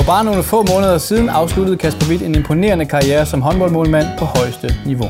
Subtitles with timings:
[0.00, 4.24] For bare nogle få måneder siden afsluttede Kasper Witt en imponerende karriere som håndboldmålmand på
[4.24, 5.08] højeste niveau.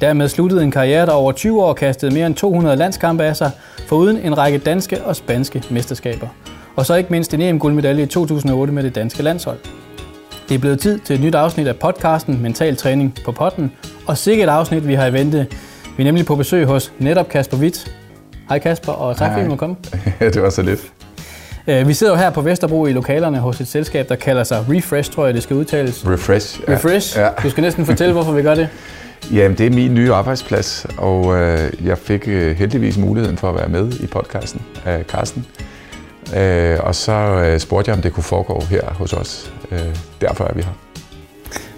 [0.00, 3.50] Dermed sluttede en karriere, der over 20 år kastede mere end 200 landskampe af sig,
[3.88, 6.26] foruden en række danske og spanske mesterskaber.
[6.76, 9.58] Og så ikke mindst en EM-guldmedalje i 2008 med det danske landshold.
[10.48, 13.72] Det er blevet tid til et nyt afsnit af podcasten Mental Træning på potten,
[14.06, 15.46] og sikkert et afsnit, vi har i vente.
[15.96, 17.96] Vi er nemlig på besøg hos netop Kasper Witt.
[18.48, 19.76] Hej Kasper, og tak fordi du måtte komme.
[20.20, 20.92] Ja, det var så lidt.
[21.66, 24.64] Øh, vi sidder jo her på Vesterbro i lokalerne hos et selskab, der kalder sig
[24.68, 26.06] Refresh, tror jeg, det skal udtales.
[26.06, 26.60] Refresh.
[26.68, 26.74] Ja.
[26.74, 27.18] Refresh?
[27.18, 27.28] Ja.
[27.42, 28.68] Du skal næsten fortælle, hvorfor vi gør det.
[29.34, 33.54] Jamen, det er min nye arbejdsplads, og øh, jeg fik øh, heldigvis muligheden for at
[33.54, 35.46] være med i podcasten af Carsten.
[36.36, 39.52] Øh, og så øh, spurgte jeg, om det kunne foregå her hos os.
[39.72, 39.78] Øh,
[40.20, 40.72] derfor er vi her.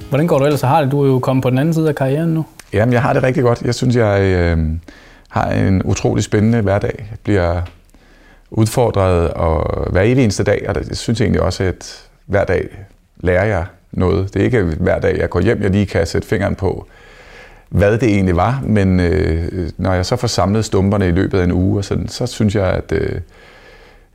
[0.09, 0.93] Hvordan går du ellers har det?
[0.93, 2.45] Du er jo kommet på den anden side af karrieren nu.
[2.73, 3.63] Jamen, jeg har det rigtig godt.
[3.63, 4.59] Jeg synes, jeg øh,
[5.29, 6.95] har en utrolig spændende hverdag.
[6.99, 7.61] Jeg bliver
[8.53, 12.69] udfordret og hver evig eneste dag, og jeg synes egentlig også, at hver dag
[13.21, 14.35] lærer jeg noget.
[14.35, 16.87] Det er ikke hver dag, jeg går hjem, jeg lige kan sætte fingeren på,
[17.69, 21.45] hvad det egentlig var, men øh, når jeg så får samlet stumperne i løbet af
[21.45, 23.21] en uge, og sådan, så synes jeg, at øh,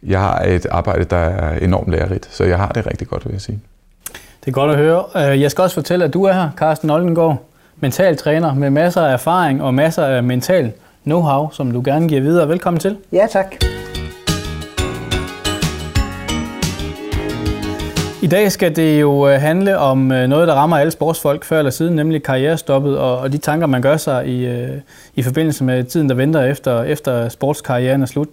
[0.04, 2.28] jeg har et arbejde, der er enormt lærerigt.
[2.32, 3.60] Så jeg har det rigtig godt, vil jeg sige.
[4.40, 5.04] Det er godt at høre.
[5.16, 7.44] Øh, jeg skal også fortælle, at du er her, Carsten Oldengård,
[7.80, 10.72] mental træner med masser af erfaring og masser af mental
[11.08, 12.50] know-how, som du gerne giver videre.
[12.50, 12.98] Velkommen til.
[13.12, 13.77] Ja, tak.
[18.22, 21.58] I dag skal det jo øh, handle om øh, noget, der rammer alle sportsfolk før
[21.58, 24.70] eller siden, nemlig karrierestoppet og, de tanker, man gør sig i, øh,
[25.16, 28.28] i forbindelse med tiden, der venter efter, efter sportskarrieren er slut.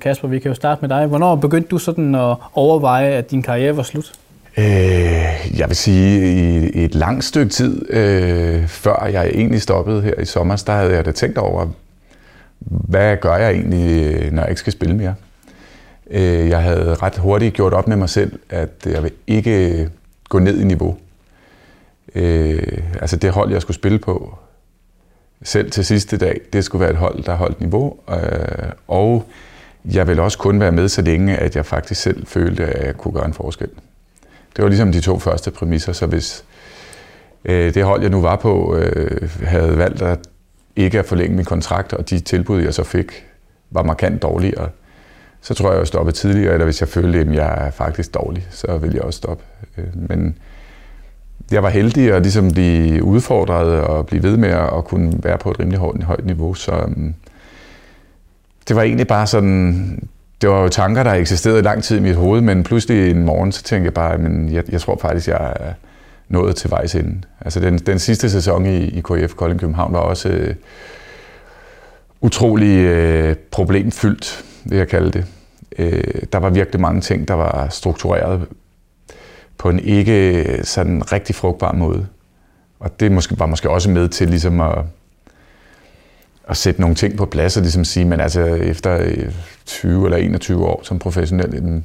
[0.00, 1.06] Kasper, vi kan jo starte med dig.
[1.06, 4.12] Hvornår begyndte du sådan at overveje, at din karriere var slut?
[4.58, 10.20] Øh, jeg vil sige, i, et langt stykke tid, øh, før jeg egentlig stoppede her
[10.20, 11.66] i sommer, der havde jeg da tænkt over,
[12.60, 15.14] hvad gør jeg egentlig, når jeg ikke skal spille mere?
[16.10, 19.88] Øh, jeg havde ret hurtigt gjort op med mig selv, at jeg vil ikke
[20.28, 20.96] gå ned i niveau.
[22.14, 24.38] Øh, altså det hold, jeg skulle spille på,
[25.42, 27.96] selv til sidste dag, det skulle være et hold, der holdt niveau.
[28.10, 29.24] Øh, og
[29.84, 32.96] jeg vil også kun være med så længe, at jeg faktisk selv følte, at jeg
[32.96, 33.68] kunne gøre en forskel.
[34.56, 36.44] Det var ligesom de to første præmisser, så hvis
[37.44, 38.78] det hold, jeg nu var på,
[39.42, 40.18] havde valgt at
[40.76, 43.26] ikke at forlænge min kontrakt, og de tilbud, jeg så fik,
[43.70, 44.68] var markant dårligere,
[45.42, 48.14] så tror jeg, at jeg stoppe tidligere, eller hvis jeg følte, at jeg er faktisk
[48.14, 49.44] dårlig, så vil jeg også stoppe.
[49.78, 50.38] Øh, men
[51.50, 55.50] jeg var heldig at ligesom blive udfordret og blive ved med at kunne være på
[55.50, 57.14] et rimelig højt niveau, så øhm,
[58.68, 60.08] det var egentlig bare sådan,
[60.40, 63.22] det var jo tanker, der eksisterede i lang tid i mit hoved, men pludselig en
[63.22, 65.72] morgen, så tænkte jeg bare, at jeg, jeg tror faktisk, jeg er
[66.28, 67.20] nået til vejs ende.
[67.40, 70.54] Altså den, den sidste sæson i, i KF Kolding København var også øh,
[72.20, 75.26] utrolig øh, problemfyldt vil jeg kalde det.
[75.78, 78.46] Øh, der var virkelig mange ting, der var struktureret
[79.58, 82.06] på en ikke sådan rigtig frugtbar måde.
[82.80, 84.78] Og det måske, var måske også med til ligesom at,
[86.48, 89.32] at sætte nogle ting på plads og ligesom sige, men altså efter øh,
[89.66, 91.82] 20 eller 21 år som professionel,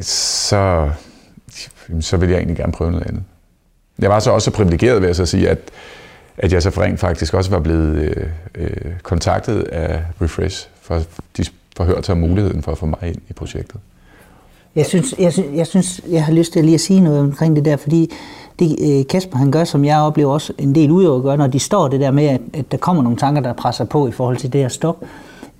[0.00, 0.90] så,
[2.00, 3.22] så vil jeg egentlig gerne prøve noget andet.
[3.98, 5.58] Jeg var så også privilegeret ved at så sige, at,
[6.36, 11.02] at jeg så rent faktisk også var blevet øh, øh, kontaktet af Refresh for
[11.36, 11.44] de
[11.76, 13.80] forhørte sig muligheden for at få mig ind i projektet.
[14.76, 17.56] Jeg synes, jeg, synes, jeg synes, jeg har lyst til lige at sige noget omkring
[17.56, 18.10] det der, fordi
[18.58, 21.46] det øh, Kasper han gør, som jeg oplever også en del ud at gøre, når
[21.46, 24.10] de står det der med, at, at der kommer nogle tanker, der presser på i
[24.10, 25.04] forhold til det her stop,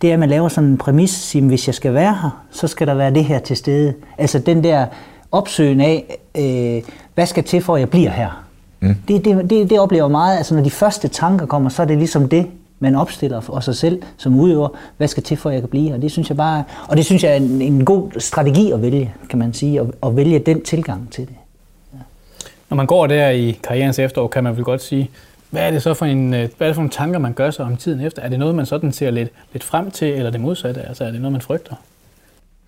[0.03, 2.67] det er, at man laver sådan en præmis, siger, hvis jeg skal være her, så
[2.67, 3.95] skal der være det her til stede.
[4.19, 4.87] Altså den der
[5.33, 8.45] opsøgen af, øh, hvad skal til for, at jeg bliver her?
[8.81, 8.97] Mm.
[9.09, 11.99] Det, det, det, det oplever meget, altså når de første tanker kommer, så er det
[11.99, 12.47] ligesom det,
[12.83, 15.95] man opstiller for sig selv som udøver, hvad skal til for, at jeg kan blive
[15.95, 18.83] Og det synes jeg bare, og det synes jeg er en, en god strategi at
[18.83, 21.35] vælge, kan man sige, at, at vælge den tilgang til det.
[21.93, 21.99] Ja.
[22.71, 25.11] Når man går der i karrierens efterår, kan man vel godt sige,
[25.51, 27.51] hvad er det så for en, øh, hvad er det for nogle tanker, man gør
[27.51, 28.23] sig om tiden efter?
[28.23, 30.83] Er det noget, man sådan ser lidt, lidt frem til, eller det modsatte?
[30.83, 31.75] Altså er det noget, man frygter?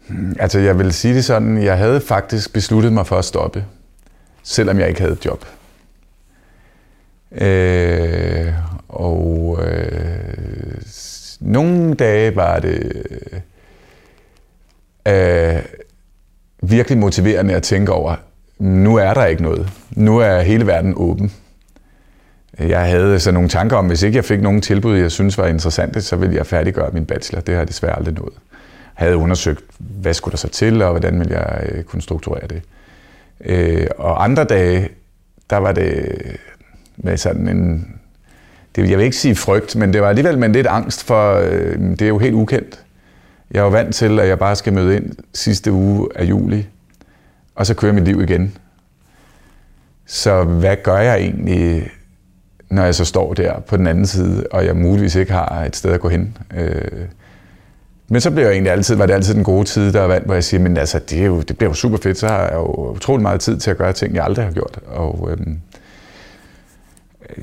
[0.09, 3.65] Hmm, altså jeg vil sige det sådan, jeg havde faktisk besluttet mig for at stoppe,
[4.43, 5.45] selvom jeg ikke havde et job.
[7.33, 8.53] Øh,
[8.95, 10.83] og øh,
[11.41, 13.03] nogle dage var det
[15.09, 15.63] øh,
[16.63, 18.17] virkelig motiverende at tænke over,
[18.59, 19.69] nu er der ikke noget.
[19.91, 21.33] Nu er hele verden åben.
[22.59, 25.47] Jeg havde så nogle tanker om, hvis ikke jeg fik nogen tilbud, jeg synes var
[25.47, 27.41] interessante, så ville jeg færdiggøre min bachelor.
[27.41, 28.33] Det har jeg desværre aldrig nået.
[28.99, 32.47] Jeg havde undersøgt, hvad skulle der så til, og hvordan ville jeg øh, kunne strukturere
[32.47, 32.63] det.
[33.45, 34.89] Øh, og andre dage,
[35.51, 36.17] der var det
[36.97, 37.94] med sådan en
[38.77, 41.79] det, jeg vil ikke sige frygt, men det var alligevel med lidt angst, for øh,
[41.91, 42.85] det er jo helt ukendt.
[43.51, 46.67] Jeg er jo vant til, at jeg bare skal møde ind sidste uge af juli,
[47.55, 48.57] og så kører mit liv igen.
[50.07, 51.91] Så hvad gør jeg egentlig,
[52.71, 55.77] når jeg så står der på den anden side, og jeg muligvis ikke har et
[55.77, 56.37] sted at gå hen?
[56.57, 57.07] Øh,
[58.09, 60.25] men så bliver jeg egentlig altid, var det altid den gode tid, der er vant,
[60.25, 62.41] hvor jeg siger, men altså, det, er jo, det bliver jo super fedt, så har
[62.41, 64.79] jeg jo utrolig meget tid til at gøre ting, jeg aldrig har gjort.
[64.87, 65.61] Og, øhm,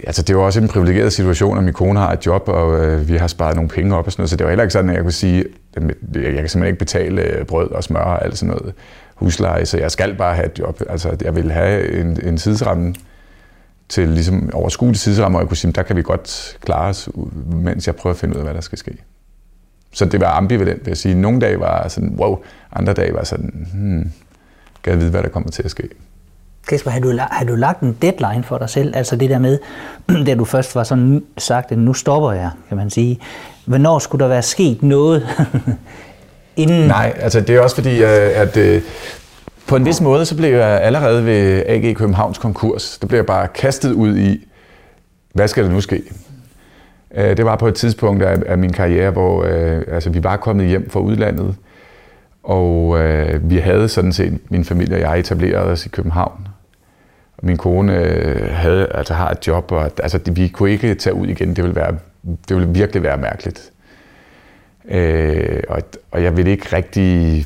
[0.07, 2.85] altså, det er jo også en privilegeret situation, at min kone har et job, og
[2.85, 4.73] øh, vi har sparet nogle penge op og sådan noget, så det var heller ikke
[4.73, 5.45] sådan, at jeg kunne sige,
[5.75, 5.83] at
[6.15, 8.73] jeg kan simpelthen ikke betale øh, brød og smør og alt sådan noget
[9.15, 10.81] husleje, så jeg skal bare have et job.
[10.89, 12.95] Altså, jeg vil have en, en tidsramme
[13.89, 17.09] til ligesom overskuelig tidsramme, og jeg kunne sige, der kan vi godt klare os,
[17.45, 18.97] mens jeg prøver at finde ud af, hvad der skal ske.
[19.93, 21.15] Så det var ambivalent, vil jeg sige.
[21.15, 22.37] Nogle dage var sådan, wow,
[22.73, 24.11] andre dage var sådan, hmm,
[24.83, 25.89] kan jeg vide, hvad der kommer til at ske.
[26.67, 28.95] Kasper, har du, har du lagt en deadline for dig selv?
[28.95, 29.59] Altså det der med,
[30.25, 33.19] da du først var sådan sagt, at nu stopper jeg, kan man sige.
[33.65, 35.27] Hvornår skulle der være sket noget?
[36.55, 36.87] Inden...
[36.87, 38.81] Nej, altså det er også fordi, øh, at øh,
[39.67, 43.25] på en vis måde, så blev jeg allerede ved AG Københavns konkurs, der blev jeg
[43.25, 44.47] bare kastet ud i,
[45.33, 46.03] hvad skal der nu ske?
[47.15, 49.43] Øh, det var på et tidspunkt af, min karriere, hvor
[49.93, 51.55] altså, vi var kommet hjem fra udlandet,
[52.43, 56.47] og øh, vi havde sådan set, min familie og jeg, etableret os i København.
[57.41, 61.27] Min kone øh, havde, altså, har et job, og altså, vi kunne ikke tage ud
[61.27, 61.55] igen.
[61.55, 61.95] Det ville, være,
[62.47, 63.71] det ville virkelig være mærkeligt.
[64.89, 67.45] Øh, og, og jeg ville ikke rigtig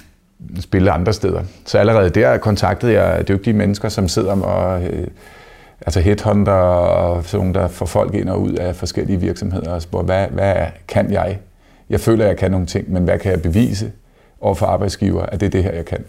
[0.59, 1.43] spille andre steder.
[1.65, 5.07] Så allerede der kontaktede jeg dygtige mennesker, som sidder og øh,
[5.81, 9.81] altså headhunter og sådan nogle, der får folk ind og ud af forskellige virksomheder og
[9.81, 10.55] spørger, hvad, hvad
[10.87, 11.39] kan jeg?
[11.89, 13.91] Jeg føler, jeg kan nogle ting, men hvad kan jeg bevise
[14.41, 16.05] over for arbejdsgiver, at det er det her, jeg kan?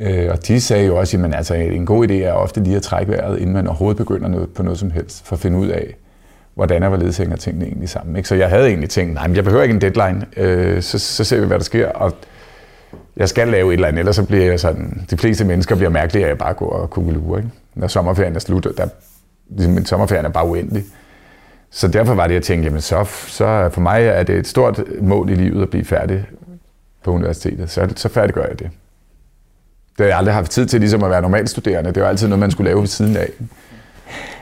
[0.00, 2.82] Øh, og de sagde jo også, at altså, en god idé er ofte lige at
[2.82, 5.68] trække vejret, inden man overhovedet begynder noget, på noget som helst, for at finde ud
[5.68, 5.96] af,
[6.54, 8.16] hvordan og hvorledes hænger tingene egentlig sammen.
[8.16, 8.28] Ikke?
[8.28, 11.24] Så jeg havde egentlig tænkt, nej, men jeg behøver ikke en deadline, øh, så, så
[11.24, 12.12] ser vi, hvad der sker, og
[13.16, 15.90] jeg skal lave et eller andet, ellers så bliver jeg sådan, de fleste mennesker bliver
[15.90, 17.50] mærkelige, at jeg bare går og kugelure, ikke?
[17.74, 18.86] Når sommerferien er slut, der,
[19.50, 20.84] ligesom, min sommerferien er bare uendelig.
[21.70, 24.84] Så derfor var det, jeg tænkte, jamen så, så for mig er det et stort
[25.00, 26.26] mål i livet at blive færdig
[27.04, 27.70] på universitetet.
[27.70, 28.70] Så, så færdiggør jeg det.
[29.98, 31.92] Det har jeg aldrig haft tid til ligesom at være normalstuderende.
[31.92, 33.28] Det var altid noget, man skulle lave ved siden af.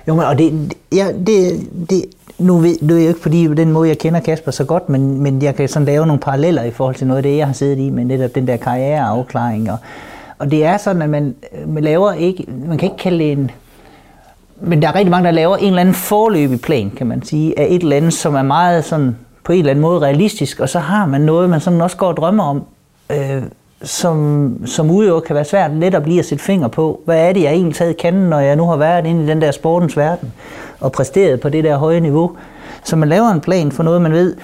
[0.09, 2.05] Jo, men, og det, ja, det, det,
[2.39, 5.21] nu ved, det er jo ikke fordi den måde, jeg kender Kasper så godt, men,
[5.23, 7.53] men jeg kan sådan lave nogle paralleller i forhold til noget af det, jeg har
[7.53, 9.71] siddet i, med netop den der karriereafklaring.
[9.71, 9.79] Og,
[10.39, 11.35] og det er sådan, at man,
[11.67, 13.51] man laver ikke, man kan ikke kalde det en,
[14.61, 17.59] men der er rigtig mange, der laver en eller anden forløbig plan, kan man sige,
[17.59, 20.69] af et eller andet, som er meget sådan, på en eller anden måde realistisk, og
[20.69, 22.65] så har man noget, man sådan også går og drømmer om,
[23.11, 23.43] øh,
[23.83, 27.01] som, som udøver kan være svært let at blive at sætte finger på.
[27.05, 29.43] Hvad er det, jeg egentlig taget kan, når jeg nu har været inde i den
[29.43, 30.33] der sportens verden
[30.81, 32.37] og præsteret på det der høje niveau?
[32.85, 34.37] Så man laver en plan for noget, man ved,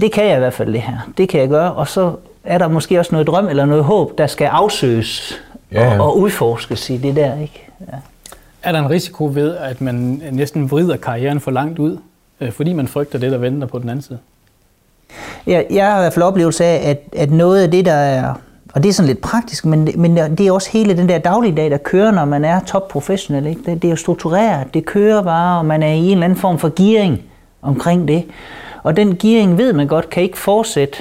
[0.00, 0.96] det kan jeg i hvert fald det her.
[1.18, 2.12] Det kan jeg gøre, og så
[2.44, 5.42] er der måske også noget drøm eller noget håb, der skal afsøges
[5.72, 6.00] ja, ja.
[6.00, 7.40] Og, og udforskes i det der.
[7.40, 7.68] Ikke?
[7.80, 7.96] Ja.
[8.62, 11.98] Er der en risiko ved, at man næsten vrider karrieren for langt ud,
[12.40, 14.18] øh, fordi man frygter det, der venter på den anden side?
[15.46, 18.34] Ja, jeg har i hvert fald oplevelse af, at, at noget af det, der er
[18.74, 21.70] og det er sådan lidt praktisk, men, men det er også hele den der dagligdag,
[21.70, 23.46] der kører, når man er topprofessionel.
[23.46, 23.60] Ikke?
[23.66, 26.38] Det, det er jo struktureret, det kører bare, og man er i en eller anden
[26.38, 27.22] form for gearing
[27.62, 28.24] omkring det.
[28.82, 30.98] Og den gearing ved man godt kan ikke fortsætte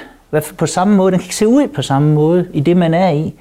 [0.58, 3.10] på samme måde, den kan ikke se ud på samme måde i det, man er
[3.10, 3.36] i.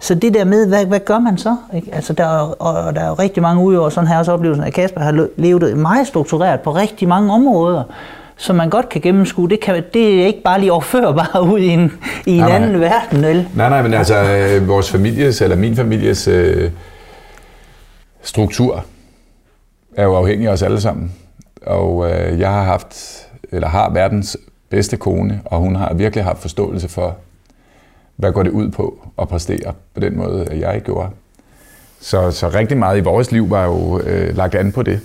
[0.00, 1.56] Så det der med, hvad, hvad gør man så?
[1.74, 1.94] Ikke?
[1.94, 4.72] Altså der, er, og der er jo rigtig mange udøvere, sådan her også oplevelsen, at
[4.72, 7.82] Kasper har levet meget struktureret på rigtig mange områder
[8.36, 11.68] som man godt kan gennemskue, det, kan, det er ikke bare lige overførbart ud i
[11.68, 11.92] en,
[12.26, 12.78] i en nej, anden nej.
[12.78, 13.48] verden, vel?
[13.56, 16.70] Nej, nej, men altså øh, vores families, eller min families øh,
[18.22, 18.84] struktur
[19.96, 21.12] er jo afhængig af os alle sammen.
[21.62, 23.20] Og øh, jeg har haft,
[23.52, 24.36] eller har verdens
[24.68, 27.16] bedste kone, og hun har virkelig haft forståelse for,
[28.16, 31.08] hvad går det ud på at præstere på den måde, jeg gjorde.
[32.00, 35.00] Så, så rigtig meget i vores liv var jo øh, lagt an på det.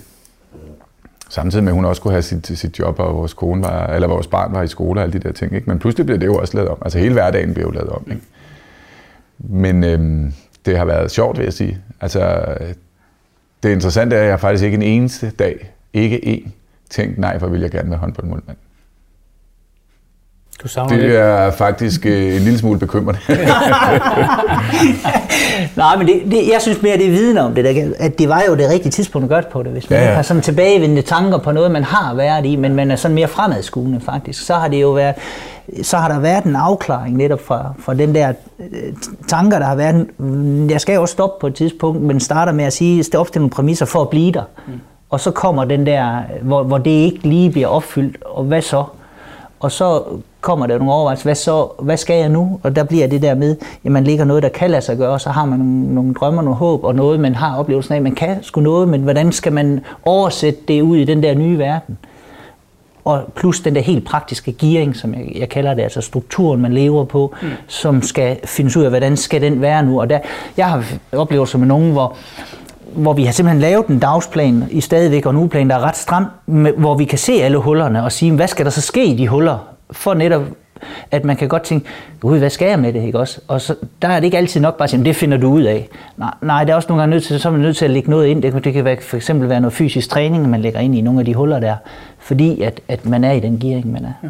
[1.30, 4.08] Samtidig med, at hun også kunne have sit, sit job, og vores, kone var, eller
[4.08, 5.54] vores barn var i skole og alle de der ting.
[5.54, 5.70] Ikke?
[5.70, 6.78] Men pludselig blev det jo også lavet om.
[6.82, 8.04] Altså hele hverdagen blev jo lavet om.
[8.12, 8.22] Ikke?
[9.38, 10.34] Men øhm,
[10.66, 11.78] det har været sjovt, vil jeg sige.
[12.02, 12.46] Altså,
[13.64, 16.54] det interessante er, at jeg faktisk ikke en eneste dag, ikke en,
[16.90, 18.58] tænkt, nej, for vil jeg gerne være håndboldmålmand.
[20.64, 23.20] Du savner det er faktisk øh, en lille smule bekymrende.
[25.76, 28.30] Nej, men det, det, jeg synes mere, det er viden om det, der, at det
[28.30, 29.72] var jo det rigtige tidspunkt at gøre det på det.
[29.72, 30.14] Hvis man ja, ja.
[30.14, 33.28] har sådan tilbagevendende tanker på noget, man har været i, men man er sådan mere
[33.28, 35.16] fremadskuende faktisk, så har det jo været,
[35.82, 38.94] så har der været en afklaring netop fra, fra den der øh,
[39.28, 40.08] tanker, der har været.
[40.72, 43.42] Jeg skal jo også stoppe på et tidspunkt, men starter med at sige, at opstille
[43.42, 44.44] nogle præmisser for at blive der.
[44.68, 44.74] Mm.
[45.10, 48.84] Og så kommer den der, hvor, hvor det ikke lige bliver opfyldt, og hvad så?
[49.60, 50.04] Og så
[50.42, 52.60] kommer der nogle overvejelser, hvad, så, hvad skal jeg nu?
[52.64, 53.56] Og der bliver det der med,
[53.86, 56.14] at man ligger noget, der kan lade sig gøre, og så har man nogle, nogle
[56.14, 59.32] drømmer, nogle håb, og noget, man har oplevelsen af, man kan sgu noget, men hvordan
[59.32, 61.98] skal man oversætte det ud i den der nye verden?
[63.06, 66.74] Og plus den der helt praktiske gearing, som jeg, jeg kalder det, altså strukturen, man
[66.74, 67.50] lever på, mm.
[67.68, 70.02] som skal findes ud af, hvordan skal den være nu?
[70.02, 70.20] Og der,
[70.58, 72.16] jeg har oplevelser med nogen, hvor,
[72.94, 75.98] hvor vi har simpelthen lavet en dagsplan i stadigvæk, og en ugeplan, der er ret
[75.98, 76.26] stram,
[76.78, 79.28] hvor vi kan se alle hullerne og sige, hvad skal der så ske i de
[79.28, 79.58] huller,
[79.92, 80.44] for netop
[81.12, 83.42] at man kan godt tænke, gud, hvad skal jeg med det, ikke også?
[83.48, 85.64] Og så, der er det ikke altid nok bare at sige, det finder du ud
[85.64, 85.90] af.
[86.18, 87.92] Nej, nej, det er også nogle gange nødt til, så er man nødt til at
[87.92, 88.42] lægge noget ind.
[88.42, 91.20] Det, det kan være, for eksempel være noget fysisk træning, man lægger ind i nogle
[91.20, 91.76] af de huller der,
[92.20, 94.14] fordi at, at man er i den gearing, man er.
[94.24, 94.30] Ja.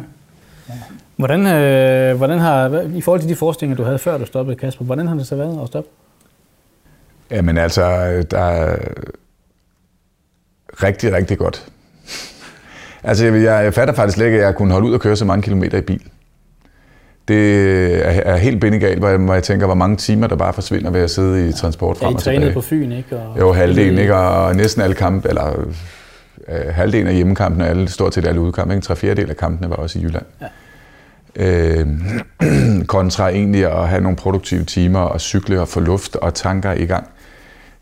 [0.68, 0.74] Ja.
[1.16, 4.84] Hvordan, øh, hvordan har, i forhold til de forestillinger, du havde før du stoppede, Kasper,
[4.84, 5.90] hvordan har det så været at stoppe?
[7.30, 7.82] Jamen altså,
[8.30, 8.76] der er
[10.82, 11.66] rigtig, rigtig godt.
[13.04, 15.24] Altså, jeg, jeg fatter faktisk slet ikke, at jeg kunne holde ud og køre så
[15.24, 16.02] mange kilometer i bil.
[17.28, 21.00] Det er, er helt bindegalt, hvor jeg tænker, hvor mange timer, der bare forsvinder ved
[21.00, 22.52] at sidde i transport frem ja, og tilbage.
[22.52, 23.16] på Fyn, ikke?
[23.16, 24.16] Og jo, halvdelen, ikke?
[24.16, 25.60] Og næsten alle kampe, eller
[26.48, 28.84] øh, halvdelen af hjemmekampene, alle, stort set alle udkampe, ikke?
[28.84, 30.24] Tre fjerdedel af kampene var også i Jylland.
[30.40, 30.46] Ja.
[31.36, 31.86] Øh,
[32.86, 36.86] kontra egentlig at have nogle produktive timer og cykle og få luft og tanker i
[36.86, 37.08] gang.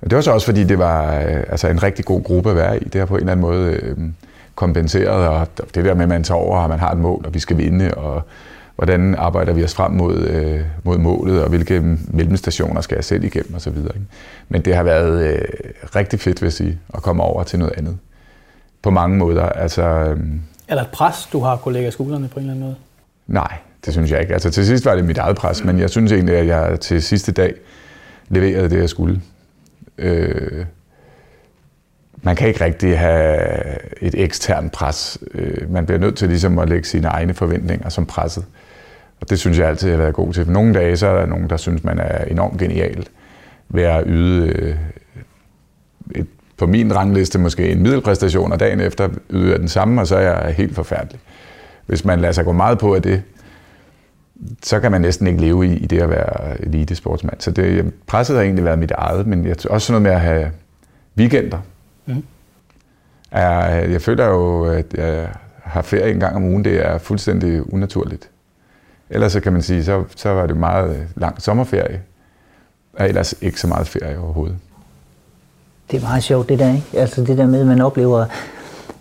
[0.04, 2.82] Det var så også, fordi det var øh, altså en rigtig god gruppe at være
[2.82, 2.84] i.
[2.84, 3.96] Det har på en eller anden måde øh,
[4.58, 7.34] kompenseret, og det der med, at man tager over, og man har et mål, og
[7.34, 8.22] vi skal vinde, og
[8.76, 13.24] hvordan arbejder vi os frem mod, øh, mod målet, og hvilke mellemstationer skal jeg selv
[13.24, 13.76] igennem, osv.
[14.48, 15.44] Men det har været øh,
[15.96, 17.98] rigtig fedt, vil jeg sige, at komme over til noget andet.
[18.82, 19.42] På mange måder.
[19.42, 20.20] Altså, øh,
[20.68, 22.76] er der et pres, du har kunne lægge af skuldrene på en eller anden måde?
[23.26, 24.32] Nej, det synes jeg ikke.
[24.32, 27.02] Altså, til sidst var det mit eget pres, men jeg synes egentlig, at jeg til
[27.02, 27.54] sidste dag
[28.28, 29.20] leverede det, jeg skulle.
[29.98, 30.64] Øh,
[32.22, 33.38] man kan ikke rigtig have
[34.00, 35.18] et eksternt pres.
[35.34, 38.44] Øh, man bliver nødt til ligesom at lægge sine egne forventninger som presset.
[39.20, 40.44] Og det synes jeg altid, jeg har været god til.
[40.44, 43.06] For nogle dage, så er der nogen, der synes, man er enormt genial
[43.68, 44.76] ved at yde øh,
[46.14, 50.06] et, på min rangliste måske en middelpræstation, og dagen efter yder jeg den samme, og
[50.06, 51.20] så er jeg helt forfærdelig.
[51.86, 53.22] Hvis man lader sig gå meget på af det,
[54.62, 57.40] så kan man næsten ikke leve i, i det at være elitesportsmand.
[57.40, 60.50] Så det, presset har egentlig været mit eget, men jeg, også noget med at have
[61.18, 61.58] weekender.
[62.08, 62.22] Mm.
[63.32, 65.28] Jeg, jeg føler jo, at jeg
[65.62, 66.64] har ferie en gang om ugen.
[66.64, 68.30] Det er fuldstændig unaturligt.
[69.10, 72.02] Ellers så kan man sige, så, så var det meget lang sommerferie,
[72.92, 74.56] og ellers ikke så meget ferie overhovedet.
[75.90, 76.86] Det er meget sjovt det der, ikke?
[76.94, 78.26] Altså det der med, at man oplever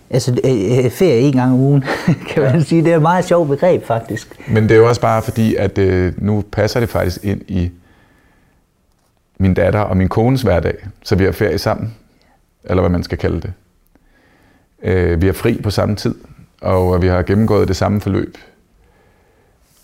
[0.09, 1.83] altså, øh, øh, ferie en gang om ugen,
[2.29, 2.63] kan man ja.
[2.63, 2.83] sige.
[2.83, 4.27] Det er et meget sjovt begreb, faktisk.
[4.47, 7.71] Men det er jo også bare fordi, at øh, nu passer det faktisk ind i
[9.39, 11.95] min datter og min kones hverdag, så vi har ferie sammen,
[12.69, 13.53] eller hvad man skal kalde det.
[14.83, 16.15] Øh, vi har fri på samme tid,
[16.61, 18.37] og vi har gennemgået det samme forløb.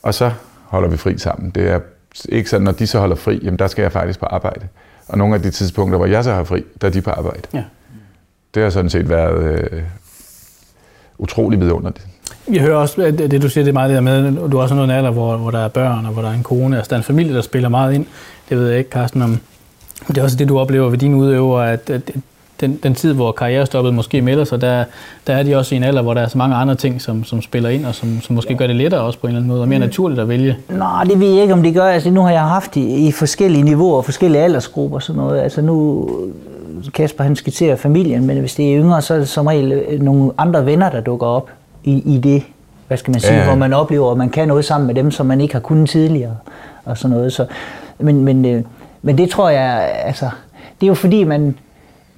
[0.03, 0.31] Og så
[0.65, 1.49] holder vi fri sammen.
[1.49, 1.79] Det er
[2.29, 4.67] ikke sådan, når de så holder fri, jamen der skal jeg faktisk på arbejde.
[5.07, 7.41] Og nogle af de tidspunkter, hvor jeg så har fri, der er de på arbejde.
[7.53, 7.63] Ja.
[8.53, 9.81] Det har sådan set været øh,
[11.17, 12.07] utrolig vidunderligt.
[12.51, 14.61] Jeg hører også, at det du siger, det er meget det der med, du er
[14.61, 16.89] også noget alder, hvor, hvor der er børn, og hvor der er en kone, altså
[16.89, 18.05] der er en familie, der spiller meget ind.
[18.49, 19.39] Det ved jeg ikke, Carsten, om
[20.07, 22.11] det er også det, du oplever ved dine udøvere, at, at
[22.63, 24.83] den, den tid, hvor karrierestoppet måske melder sig, der,
[25.27, 27.23] der er de også i en alder, hvor der er så mange andre ting, som,
[27.23, 29.47] som spiller ind, og som, som måske gør det lettere også på en eller anden
[29.47, 29.85] måde, og mere mm.
[29.85, 30.57] naturligt at vælge.
[30.69, 31.85] Nej, det ved jeg ikke, om det gør.
[31.85, 35.41] Altså, nu har jeg haft i, i forskellige niveauer, forskellige aldersgrupper og sådan noget.
[35.41, 36.09] Altså nu,
[36.93, 40.01] Kasper han skitserer familien, men hvis det er yngre, så er det som regel øh,
[40.01, 41.49] nogle andre venner, der dukker op
[41.83, 42.43] i, i det,
[42.87, 43.45] hvad skal man sige, ja.
[43.45, 45.89] hvor man oplever, at man kan noget sammen med dem, som man ikke har kunnet
[45.89, 46.37] tidligere,
[46.85, 47.33] og sådan noget.
[47.33, 47.45] Så,
[47.99, 48.63] men, men, øh,
[49.01, 50.29] men det tror jeg, altså,
[50.79, 51.55] det er jo fordi, man,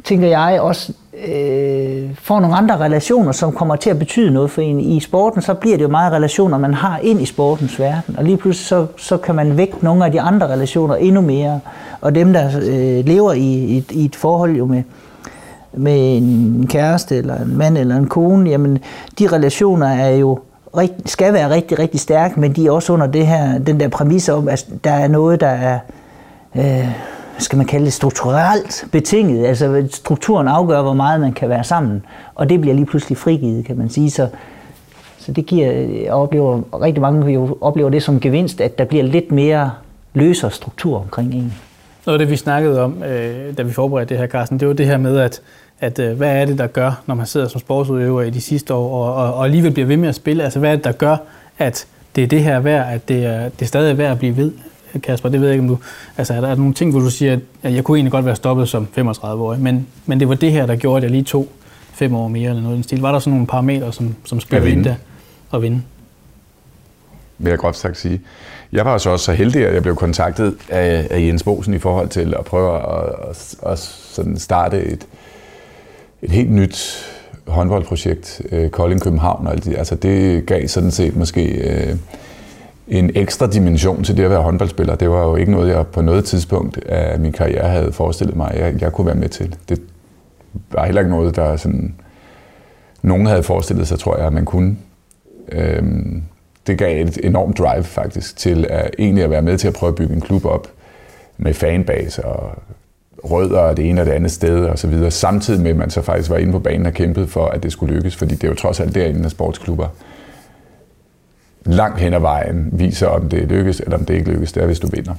[0.06, 0.94] tænker jeg, også
[1.28, 4.80] øh, får nogle andre relationer, som kommer til at betyde noget for en.
[4.80, 8.24] I sporten, så bliver det jo meget relationer, man har ind i sportens verden, og
[8.24, 11.60] lige pludselig så, så kan man vække nogle af de andre relationer endnu mere.
[12.02, 14.84] Og dem, der øh, lever i, i, i et forhold jo med,
[15.74, 18.80] med en kæreste, eller en mand, eller en kone, jamen
[19.20, 20.40] de relationer er jo
[21.06, 24.30] skal være rigtig, rigtig stærke, men de er også under det her, den der præmis
[24.30, 25.80] om, at der er noget, der er
[26.56, 26.90] øh,
[27.38, 29.46] skal man kalde det, strukturelt betinget.
[29.46, 32.06] Altså strukturen afgør, hvor meget man kan være sammen.
[32.36, 34.12] Og det bliver lige pludselig frigivet, kan man sige.
[34.12, 34.28] Så,
[35.18, 35.72] så det giver,
[36.04, 39.72] jeg oplever, rigtig mange jo oplever det som gevinst, at der bliver lidt mere
[40.14, 41.54] løsere struktur omkring en.
[42.06, 44.74] Noget af det, vi snakkede om, øh, da vi forberedte det her, Carsten, det var
[44.74, 45.42] det her med, at,
[45.80, 48.74] at øh, hvad er det, der gør, når man sidder som sportsudøver i de sidste
[48.74, 50.44] år, og, og, og alligevel bliver ved med at spille?
[50.44, 51.18] Altså, hvad er det, der gør,
[51.58, 54.38] at det er det her værd, at det er, det er stadig værd at blive
[54.38, 54.52] ved?
[55.00, 55.78] Kasper, det ved jeg ikke, om du...
[56.18, 58.70] Altså, er der nogle ting, hvor du siger, at jeg kunne egentlig godt være stoppet
[58.70, 61.48] som 35-årig, men, men det var det her, der gjorde, at jeg lige tog
[61.94, 63.02] fem år mere eller noget i den stil.
[63.02, 64.96] Var der sådan nogle parametre, som, som spiller ind der
[65.52, 65.82] og vinde?
[67.38, 68.22] vil jeg groft sagt sige.
[68.72, 71.80] Jeg var så også så heldig, at jeg blev kontaktet af, af Jens Bosen i
[71.80, 75.08] forhold til at prøve at, at, at sådan starte et,
[76.22, 77.06] et helt nyt
[77.48, 79.78] håndboldprojekt, øh, Kolding København og alt det.
[79.78, 81.96] Altså det gav sådan set måske øh,
[82.88, 84.96] en ekstra dimension til det at være håndboldspiller.
[84.96, 88.52] Det var jo ikke noget, jeg på noget tidspunkt af min karriere havde forestillet mig,
[88.52, 89.56] at jeg, jeg kunne være med til.
[89.70, 89.82] Det
[90.72, 91.96] var heller ikke noget, der sådan,
[93.02, 94.78] nogen havde forestillet sig, tror jeg, at man kunne.
[95.52, 96.24] Øhm,
[96.68, 99.90] det gav et enormt drive faktisk til at egentlig at være med til at prøve
[99.90, 100.68] at bygge en klub op
[101.38, 102.58] med fanbase og
[103.24, 105.90] rødder og det ene og det andet sted og så videre, samtidig med, at man
[105.90, 108.44] så faktisk var inde på banen og kæmpede for, at det skulle lykkes, fordi det
[108.44, 109.88] er jo trods alt derinde af sportsklubber
[111.66, 114.52] langt hen ad vejen viser, om det lykkes eller om det ikke lykkes.
[114.52, 115.14] Det er, hvis du vinder.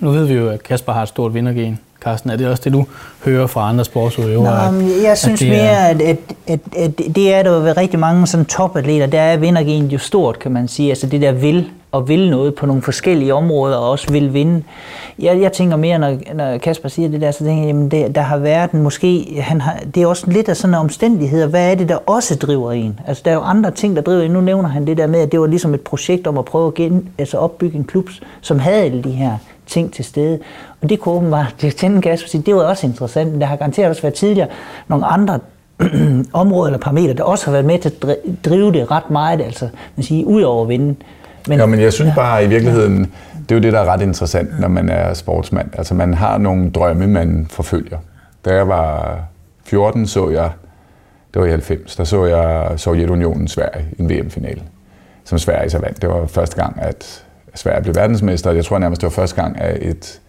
[0.00, 1.78] Nu ved vi jo, at Kasper har et stort vindergen.
[2.00, 2.86] Carsten, er det også det, du
[3.24, 4.72] hører fra andre sportsudøvere?
[4.72, 5.88] Nå, jeg synes at mere, er...
[5.88, 9.86] at, at, at, at det er der ved rigtig mange sådan topatleter, der er vindergen
[9.86, 10.88] jo stort, kan man sige.
[10.88, 14.62] Altså det der vil og vil noget på nogle forskellige områder, og også vil vinde.
[15.18, 18.14] Jeg, jeg tænker mere, når, når Kasper siger det der, så tænker jeg, jamen det,
[18.14, 21.46] der har været en, måske, han har, det er også lidt af sådan en omstændigheder.
[21.46, 23.00] Hvad er det, der også driver en?
[23.06, 24.30] Altså der er jo andre ting, der driver en.
[24.30, 26.66] Nu nævner han det der med, at det var ligesom et projekt om at prøve
[26.66, 28.08] at gen, altså opbygge en klub,
[28.40, 30.38] som havde alle de her ting til stede.
[30.82, 33.56] Og det kunne åbenbart, det tænde Kasper sige, det var også interessant, men der har
[33.56, 34.48] garanteret også været tidligere
[34.88, 35.38] nogle andre
[36.32, 39.68] områder eller parametre, der også har været med til at drive det ret meget, altså
[39.96, 40.94] man siger, ud over at vinde.
[41.48, 43.12] Men, ja, men jeg synes bare i virkeligheden,
[43.48, 45.68] det er jo det, der er ret interessant, når man er sportsmand.
[45.78, 47.98] Altså man har nogle drømme, man forfølger.
[48.44, 49.18] Da jeg var
[49.64, 50.50] 14, så jeg,
[51.34, 54.62] det var i 90, der så jeg Sovjetunionen Sverige i en VM-finale,
[55.24, 56.02] som Sverige så vandt.
[56.02, 58.50] Det var første gang, at Sverige blev verdensmester.
[58.50, 60.20] Jeg tror nærmest, det var første gang, at et,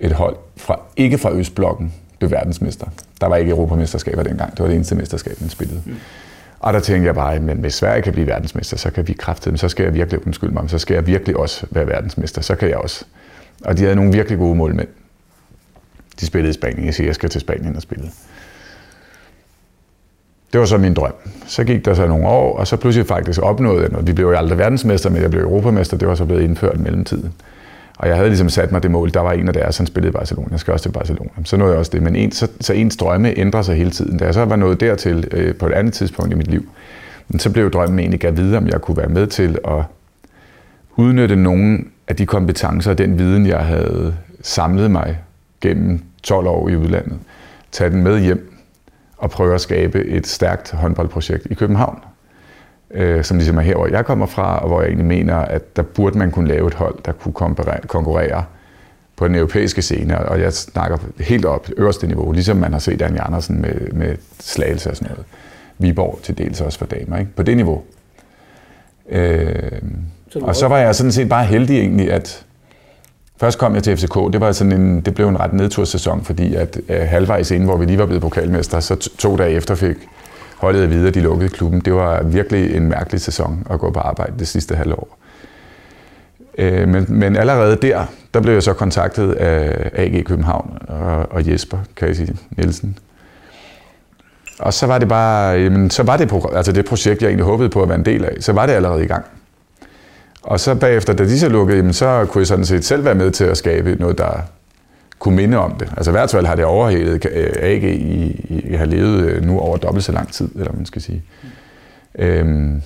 [0.00, 2.86] et hold, fra, ikke fra Østblokken, blev verdensmester.
[3.20, 4.50] Der var ikke europamesterskaber dengang.
[4.50, 5.82] Det var det eneste mesterskab, man spillede.
[5.86, 5.96] Mm.
[6.60, 9.58] Og der tænkte jeg bare, men hvis Sverige kan blive verdensmester, så kan vi kraftedeme,
[9.58, 12.68] så skal jeg virkelig, undskyld mig, så skal jeg virkelig også være verdensmester, så kan
[12.68, 13.04] jeg også.
[13.64, 14.88] Og de havde nogle virkelig gode målmænd.
[16.20, 18.10] De spillede i Spanien, jeg siger, jeg skal til Spanien og spille.
[20.52, 21.14] Det var så min drøm.
[21.46, 24.06] Så gik der så nogle år, og så pludselig faktisk opnåede jeg noget.
[24.06, 25.96] Vi blev jo aldrig verdensmester, men jeg blev europamester.
[25.96, 27.32] Det var så blevet indført i mellemtiden.
[27.98, 29.10] Og jeg havde ligesom sat mig det mål.
[29.14, 30.48] Der var en af deres, han spillede i Barcelona.
[30.50, 31.30] Jeg skal også til Barcelona.
[31.44, 32.02] Så nåede jeg også det.
[32.02, 34.18] Men en, så, så ens drømme ændrer sig hele tiden.
[34.18, 36.68] Da jeg så var nået dertil øh, på et andet tidspunkt i mit liv,
[37.28, 39.82] men så blev drømmen egentlig at videre, om jeg kunne være med til at
[40.96, 41.78] udnytte nogle
[42.08, 45.18] af de kompetencer og den viden, jeg havde samlet mig
[45.60, 47.18] gennem 12 år i udlandet.
[47.72, 48.54] Tage den med hjem
[49.16, 51.98] og prøve at skabe et stærkt håndboldprojekt i København
[52.94, 55.76] øh, som ligesom er her, hvor jeg kommer fra, og hvor jeg egentlig mener, at
[55.76, 57.34] der burde man kunne lave et hold, der kunne
[57.86, 58.44] konkurrere
[59.16, 63.02] på den europæiske scene, og jeg snakker helt op øverste niveau, ligesom man har set
[63.02, 65.26] Anja Andersen med, med slagelse og sådan noget.
[65.78, 67.30] Viborg til dels også for damer, ikke?
[67.36, 67.82] på det niveau.
[69.08, 69.82] Øh,
[70.42, 72.44] og så var jeg sådan set bare heldig egentlig, at
[73.36, 76.54] først kom jeg til FCK, det, var sådan en, det blev en ret nedtursæson, fordi
[76.54, 79.96] at øh, halvvejs inden, hvor vi lige var blevet pokalmester, så to dage efter fik
[80.64, 81.80] holdet at vide, at de lukkede klubben.
[81.80, 85.18] Det var virkelig en mærkelig sæson at gå på arbejde det sidste halvår.
[86.58, 91.50] Øh, men, men allerede der, der blev jeg så kontaktet af AG København og, og
[91.50, 92.98] Jesper Kasi Nielsen.
[94.58, 97.68] Og så var det bare, jamen, så var det, altså det projekt, jeg egentlig håbede
[97.68, 99.24] på at være en del af, så var det allerede i gang.
[100.42, 103.14] Og så bagefter, da de så lukkede, jamen, så kunne jeg sådan set selv være
[103.14, 104.40] med til at skabe noget, der
[105.18, 105.92] kunne minde om det.
[105.96, 109.58] Altså i hvert fald har det overhældet øh, AG i, i, har levet øh, nu
[109.58, 111.22] over dobbelt så lang tid, eller man skal sige.
[111.42, 111.48] Mm.
[112.24, 112.82] Øhm,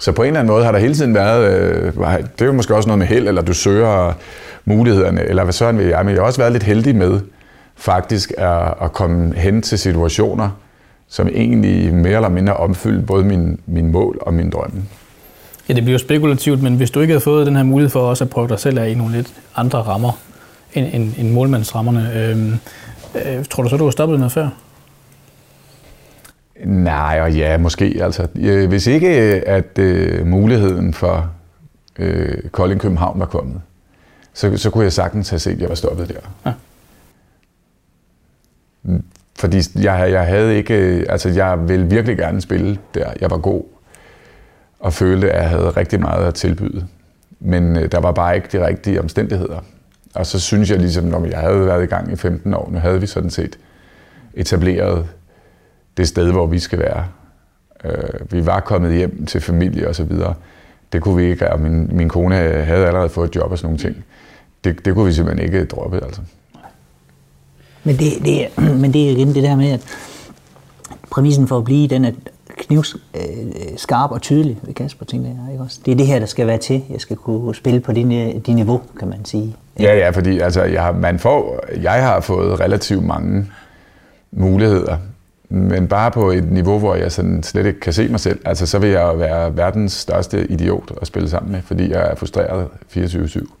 [0.00, 2.52] så på en eller anden måde har der hele tiden været, øh, det er jo
[2.52, 4.12] måske også noget med held, eller du søger
[4.64, 7.20] mulighederne, eller hvad sådan vil jeg, men jeg har også været lidt heldig med
[7.76, 10.50] faktisk at, at komme hen til situationer,
[11.08, 14.82] som egentlig mere eller mindre opfylder både min, min mål og min drømme.
[15.68, 18.00] Ja, det bliver jo spekulativt, men hvis du ikke havde fået den her mulighed for
[18.00, 20.12] også at prøve dig selv af i nogle lidt andre rammer,
[20.74, 22.12] end, end, end målmandsrammerne.
[22.14, 22.52] Øhm,
[23.14, 24.48] øh, tror du så, du har stoppet noget før?
[26.64, 27.98] Nej, og ja, måske.
[28.02, 29.08] Altså, øh, hvis ikke
[29.46, 31.30] at øh, muligheden for
[31.98, 33.60] øh, Kolding København var kommet,
[34.34, 36.20] så, så kunne jeg sagtens have set, at jeg var stoppet der.
[36.46, 36.52] Ja.
[39.38, 43.12] Fordi jeg, jeg havde ikke, altså jeg ville virkelig gerne spille der.
[43.20, 43.64] Jeg var god
[44.80, 46.86] og følte, at jeg havde rigtig meget at tilbyde.
[47.40, 49.64] Men øh, der var bare ikke de rigtige omstændigheder.
[50.14, 52.78] Og så synes jeg ligesom, når jeg havde været i gang i 15 år, nu
[52.78, 53.58] havde vi sådan set
[54.34, 55.06] etableret
[55.96, 57.06] det sted, hvor vi skal være.
[57.84, 60.34] Øh, vi var kommet hjem til familie og så videre.
[60.92, 63.66] Det kunne vi ikke, og min, min kone havde allerede fået et job og sådan
[63.66, 64.04] nogle ting.
[64.64, 66.20] Det, det kunne vi simpelthen ikke droppe, altså.
[67.84, 68.48] Men det, det,
[68.82, 69.80] men det er igen det der med, at
[71.10, 72.14] præmissen for at blive den, at
[72.70, 75.52] knivskarp øh, og tydelig ved Kasper, tænker jeg.
[75.52, 75.80] Ikke også?
[75.84, 76.82] Det er det her, der skal være til.
[76.90, 79.56] Jeg skal kunne spille på din, din niveau, kan man sige.
[79.80, 83.46] Ja, ja, fordi altså, jeg, man får, jeg har fået relativt mange
[84.32, 84.96] muligheder,
[85.48, 88.40] men bare på et niveau, hvor jeg sådan slet ikke kan se mig selv.
[88.44, 92.14] Altså, så vil jeg være verdens største idiot at spille sammen med, fordi jeg er
[92.14, 93.59] frustreret 24-7.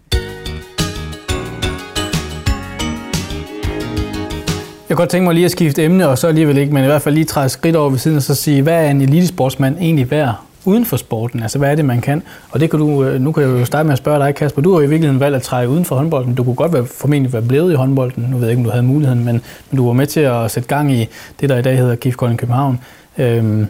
[4.90, 6.86] Jeg kan godt tænke mig lige at skifte emne, og så alligevel ikke, men i
[6.86, 9.76] hvert fald lige træde skridt over ved siden og så sige, hvad er en elitesportsmand
[9.78, 11.42] egentlig værd uden for sporten?
[11.42, 12.22] Altså, hvad er det, man kan?
[12.50, 14.62] Og det kan du, øh, nu kan jeg jo starte med at spørge dig, Kasper.
[14.62, 16.34] Du har i virkeligheden valgt at træde uden for håndbolden.
[16.34, 18.26] Du kunne godt være, formentlig være blevet i håndbolden.
[18.30, 20.50] Nu ved jeg ikke, om du havde muligheden, men, men du var med til at
[20.50, 21.08] sætte gang i
[21.40, 22.80] det, der i dag hedder GIF Kolding København.
[23.18, 23.66] Øhm,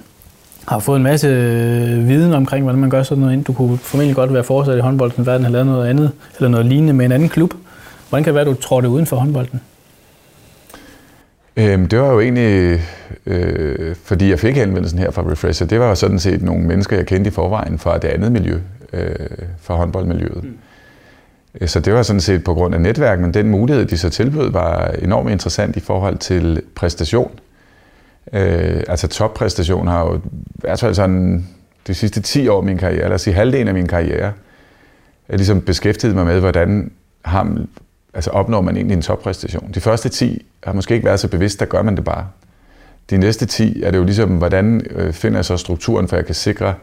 [0.66, 3.44] har fået en masse øh, viden omkring, hvordan man gør sådan noget ind.
[3.44, 6.66] Du kunne formentlig godt være fortsat i håndbolden, verden har lavet noget andet, eller noget
[6.66, 7.54] lignende med en anden klub.
[8.08, 9.60] Hvordan kan det være, at du trådte uden for håndbolden?
[11.60, 12.80] Øhm, det var jo egentlig,
[13.26, 15.66] øh, fordi jeg fik henvendelsen her fra Refresher.
[15.66, 18.58] Det var jo sådan set nogle mennesker, jeg kendte i forvejen fra det andet miljø,
[18.92, 19.14] øh,
[19.60, 20.44] fra håndboldmiljøet.
[20.44, 21.66] Mm.
[21.66, 24.50] Så det var sådan set på grund af netværk, men den mulighed, de så tilbød,
[24.50, 27.30] var enormt interessant i forhold til præstation.
[28.32, 30.20] Øh, altså toppræstation har jo i
[30.54, 31.46] hvert fald sådan
[31.86, 34.32] de sidste 10 år af min karriere, lad os sige halvdelen af min karriere,
[35.28, 36.90] jeg ligesom beskæftiget mig med, hvordan
[37.24, 37.56] har,
[38.14, 39.70] altså opnår man egentlig en toppræstation.
[39.74, 42.26] De første 10 har måske ikke været så bevidst, der gør man det bare.
[43.10, 46.26] De næste 10 er det jo ligesom, hvordan øh, finder jeg så strukturen, for jeg
[46.26, 46.74] kan sikre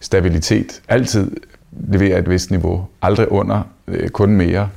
[0.00, 0.82] stabilitet.
[0.88, 1.30] Altid
[1.72, 2.86] levere et vist niveau.
[3.02, 4.68] Aldrig under, øh, kun mere.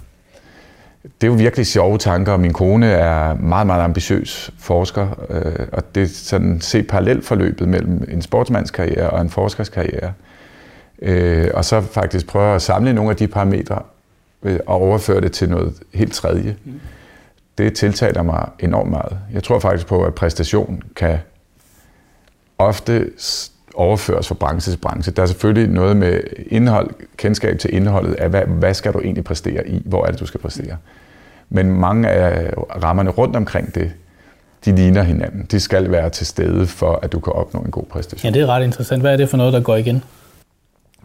[1.04, 5.68] Det er jo virkelig sjove tanker, og min kone er meget, meget ambitiøs forsker, øh,
[5.72, 10.14] og det er sådan se parallelt forløbet mellem en sportsmandskarriere og en forskerskarriere.
[11.54, 13.82] Og så faktisk prøve at samle nogle af de parametre
[14.66, 16.56] og overføre det til noget helt tredje.
[16.66, 16.80] Mm
[17.58, 19.18] det tiltaler mig enormt meget.
[19.34, 21.18] Jeg tror faktisk på, at præstation kan
[22.58, 23.10] ofte
[23.74, 25.12] overføres fra branche til branche.
[25.12, 29.24] Der er selvfølgelig noget med indhold, kendskab til indholdet af, hvad, hvad skal du egentlig
[29.24, 29.82] præstere i?
[29.86, 30.78] Hvor er det, du skal præstere?
[31.50, 32.54] Men mange af
[32.84, 33.92] rammerne rundt omkring det,
[34.66, 35.46] de ligner hinanden.
[35.52, 38.34] De skal være til stede for, at du kan opnå en god præstation.
[38.34, 39.02] Ja, det er ret interessant.
[39.02, 40.04] Hvad er det for noget, der går igen?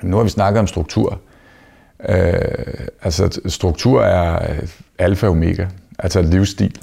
[0.03, 1.21] Nu har vi snakket om struktur.
[2.09, 5.67] Øh, altså, struktur er øh, alfa og omega.
[5.99, 6.81] Altså livsstil,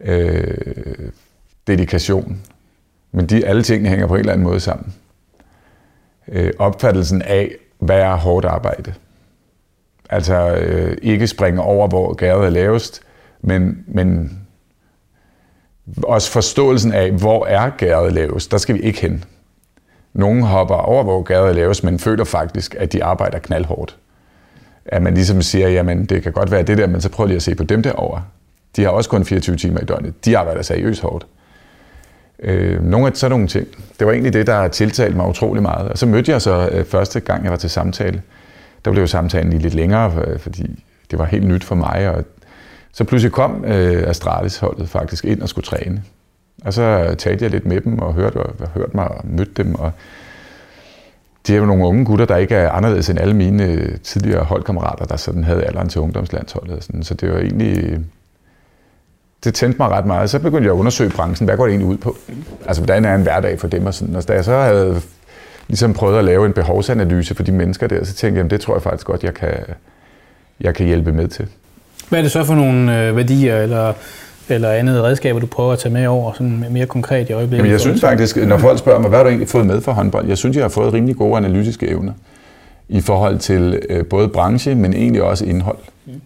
[0.00, 1.10] øh,
[1.66, 2.40] dedikation.
[3.12, 4.94] Men de, alle tingene hænger på en eller anden måde sammen.
[6.28, 8.94] Øh, opfattelsen af, hvad er hårdt arbejde.
[10.10, 13.02] Altså øh, ikke springe over, hvor gæret er lavest,
[13.40, 14.38] men, men
[16.02, 18.50] også forståelsen af, hvor er gæret lavest.
[18.50, 19.24] Der skal vi ikke hen.
[20.12, 23.98] Nogle hopper over, hvor gæret er lavest, men føler faktisk, at de arbejder knaldhårdt
[24.86, 27.36] at man ligesom siger, jamen det kan godt være det der, men så prøv lige
[27.36, 28.22] at se på dem derovre.
[28.76, 30.24] De har også kun 24 timer i døgnet.
[30.24, 31.26] De arbejder seriøst hårdt.
[32.42, 33.66] Øh, nogle af sådan nogle ting.
[33.98, 35.88] Det var egentlig det, der tiltalte mig utrolig meget.
[35.88, 38.22] Og så mødte jeg så øh, første gang, jeg var til samtale.
[38.84, 42.10] Der blev samtalen lige lidt længere, øh, fordi det var helt nyt for mig.
[42.10, 42.24] Og
[42.92, 46.02] så pludselig kom øh, Astralis-holdet faktisk ind og skulle træne.
[46.64, 49.74] Og så talte jeg lidt med dem og hørte, og, hørte mig og mødte dem.
[49.74, 49.92] Og
[51.46, 54.44] det er jo nogle unge gutter, der ikke er anderledes end alle mine øh, tidligere
[54.44, 56.84] holdkammerater, der sådan havde alderen til ungdomslandsholdet.
[56.84, 57.02] Sådan.
[57.02, 58.00] Så det var egentlig...
[59.44, 60.30] Det tændte mig ret meget.
[60.30, 61.48] Så begyndte jeg at undersøge branchen.
[61.48, 62.16] Hvad går det egentlig ud på?
[62.66, 63.86] Altså, hvordan er en hverdag for dem?
[63.86, 64.16] Og, sådan.
[64.16, 65.00] og da jeg så havde
[65.68, 68.74] ligesom prøvet at lave en behovsanalyse for de mennesker der, så tænkte jeg, det tror
[68.74, 69.54] jeg faktisk godt, jeg kan,
[70.60, 71.48] jeg kan hjælpe med til.
[72.08, 73.92] Hvad er det så for nogle øh, værdier eller
[74.48, 77.58] eller andet redskaber, du prøver at tage med over sådan mere konkret i øjeblikket?
[77.58, 79.92] Jamen, jeg synes faktisk, når folk spørger mig, hvad har du egentlig fået med for
[79.92, 80.28] håndbold?
[80.28, 82.12] Jeg synes, jeg har fået rimelig gode analytiske evner
[82.88, 85.78] i forhold til øh, både branche, men egentlig også indhold.
[86.06, 86.20] Mm.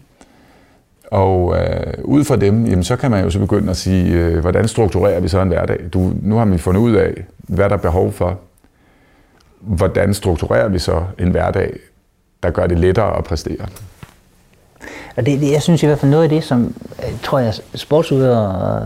[1.11, 4.39] Og øh, ud fra dem, jamen, så kan man jo så begynde at sige, øh,
[4.39, 5.79] hvordan strukturerer vi så en hverdag?
[5.93, 8.39] Du, nu har vi fundet ud af, hvad der er behov for.
[9.61, 11.73] Hvordan strukturerer vi så en hverdag,
[12.43, 13.65] der gør det lettere at præstere?
[15.19, 17.53] Og det, det, jeg synes i hvert fald noget af det, som øh, tror jeg
[17.75, 18.83] sportsudøvere og,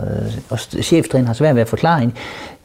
[0.49, 2.11] og cheftræner har svært ved at forklare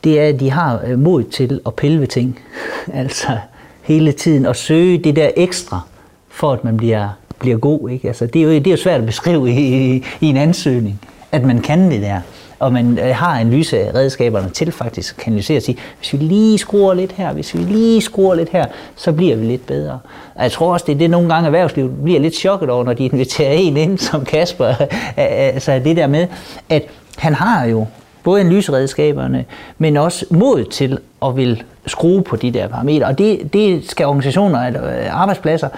[0.04, 2.40] det er, at de har øh, mod til at pille ved ting.
[2.92, 3.38] altså
[3.82, 5.80] hele tiden at søge det der ekstra,
[6.28, 7.90] for at man bliver, bliver god.
[7.90, 8.08] Ikke?
[8.08, 11.00] Altså, det, er jo, det er jo svært at beskrive i, i, i en ansøgning,
[11.32, 12.20] at man kan det der
[12.58, 16.18] og man øh, har analyseredskaberne øh, redskaberne til faktisk at analysere og sige, hvis vi
[16.18, 18.66] lige skruer lidt her, hvis vi lige skruer lidt her,
[18.96, 19.98] så bliver vi lidt bedre.
[20.34, 22.92] Og jeg tror også, det er det, nogle gange erhvervslivet bliver lidt chokket over, når
[22.92, 24.74] de inviterer en ind som Kasper.
[25.16, 26.26] altså det der med,
[26.68, 26.82] at
[27.18, 27.86] han har jo
[28.22, 29.44] både analyseredskaberne,
[29.78, 33.06] men også mod til at vil skrue på de der parametre.
[33.06, 35.68] Og det, det skal organisationer eller øh, arbejdspladser.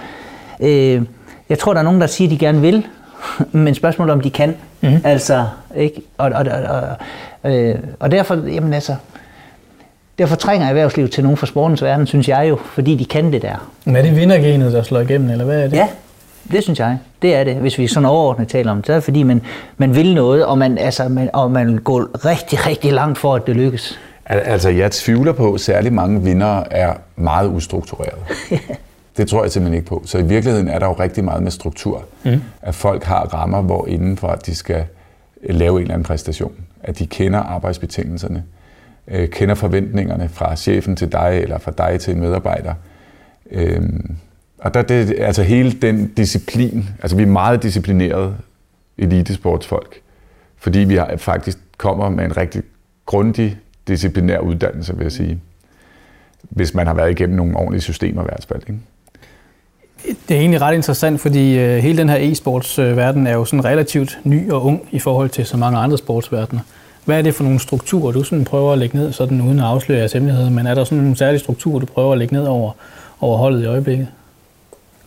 [0.59, 1.01] Øh,
[1.49, 2.87] jeg tror, der er nogen, der siger, at de gerne vil,
[3.51, 4.55] men spørgsmålet om de kan.
[4.81, 5.01] Mm.
[5.03, 6.01] Altså, ikke?
[6.17, 6.79] Og, og, og,
[7.43, 8.95] og, øh, og derfor, jamen altså,
[10.17, 13.41] derfor trænger erhvervslivet til nogen fra sportens verden, synes jeg jo, fordi de kan det
[13.41, 13.69] der.
[13.85, 15.77] Men er det vindergenet, der slår igennem, eller hvad er det?
[15.77, 15.87] Ja,
[16.51, 16.97] det synes jeg.
[17.21, 18.85] Det er det, hvis vi sådan overordnet taler om det.
[18.85, 19.41] Så er det fordi, man,
[19.77, 23.47] man vil noget, og man, altså, man, og man går rigtig, rigtig langt for, at
[23.47, 23.99] det lykkes.
[24.25, 28.21] Altså, jeg tvivler på, at særlig mange vinder er meget ustrukturerede.
[29.21, 30.03] det tror jeg simpelthen ikke på.
[30.05, 32.05] Så i virkeligheden er der jo rigtig meget med struktur.
[32.23, 32.41] Mm.
[32.61, 34.85] At folk har rammer, hvor indenfor at de skal
[35.43, 36.53] lave en eller anden præstation.
[36.83, 38.43] At de kender arbejdsbetingelserne,
[39.07, 42.73] øh, kender forventningerne fra chefen til dig, eller fra dig til en medarbejder.
[43.51, 44.15] Øhm,
[44.57, 48.35] og der det, altså hele den disciplin, altså vi er meget disciplinerede
[48.97, 50.01] elitesportsfolk,
[50.57, 52.63] fordi vi har, faktisk kommer med en rigtig
[53.05, 53.57] grundig
[53.87, 55.39] disciplinær uddannelse, vil jeg sige.
[56.41, 58.61] Hvis man har været igennem nogle ordentlige systemer i hvert fald.
[58.67, 58.79] Ikke?
[60.05, 63.65] Det er egentlig ret interessant, fordi øh, hele den her e-sportsverden øh, er jo sådan
[63.65, 66.61] relativt ny og ung i forhold til så mange andre sportsverdener.
[67.05, 69.65] Hvad er det for nogle strukturer, du sådan prøver at lægge ned, sådan uden at
[69.65, 72.45] afsløre jeres hemmelighed, men er der sådan nogle særlige strukturer, du prøver at lægge ned
[72.45, 72.71] over,
[73.21, 74.07] over holdet i øjeblikket?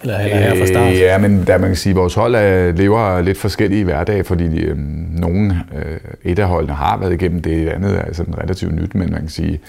[0.03, 0.93] Eller, eller her fra start?
[0.93, 4.27] Øh, ja, men der man kan sige, at vores hold er, lever lidt forskellige hverdag,
[4.27, 4.77] fordi øh,
[5.21, 9.11] nogle øh, et af holdene har været igennem det, andet er sådan relativt nyt, men
[9.11, 9.61] man kan sige,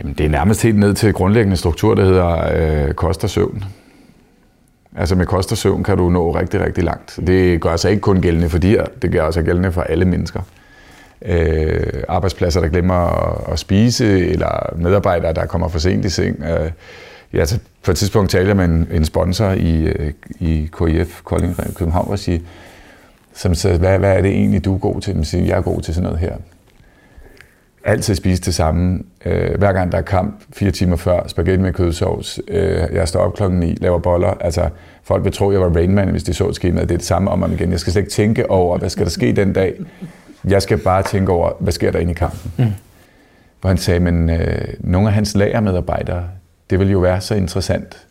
[0.00, 3.64] jamen, det er nærmest helt ned til grundlæggende struktur, der hedder øh, kost og søvn.
[4.96, 7.18] Altså med kost og søvn kan du nå rigtig, rigtig langt.
[7.26, 10.40] Det gør sig ikke kun gældende for dyr, det gør sig gældende for alle mennesker.
[11.22, 16.42] Øh, arbejdspladser, der glemmer at, at spise, eller medarbejdere, der kommer for sent i seng.
[16.42, 16.70] Øh,
[17.32, 21.20] ja, så på et tidspunkt talte jeg med en, en sponsor i, øh, i KIF,
[21.24, 22.38] Kolding København, og siger,
[23.34, 25.24] som sagde, hvad, hvad er det egentlig, du er god til?
[25.24, 26.36] Siger, jeg er god til sådan noget her.
[27.86, 29.02] Altid spise det samme.
[29.24, 32.40] Øh, hver gang der er kamp, fire timer før, spaghetti med kødsovs.
[32.48, 34.34] Øh, jeg står op klokken 9, laver boller.
[34.40, 34.68] Altså,
[35.02, 36.88] folk vil tro, jeg var Rainman, hvis de så skemaet.
[36.88, 37.70] Det er det samme om og igen.
[37.70, 39.74] Jeg skal slet ikke tænke over, hvad skal der ske den dag.
[40.48, 42.52] Jeg skal bare tænke over, hvad sker der inde i kampen.
[42.56, 42.72] Mm.
[43.60, 46.24] Hvor han sagde, men øh, nogle af hans lagermedarbejdere,
[46.70, 48.06] det ville jo være så interessant.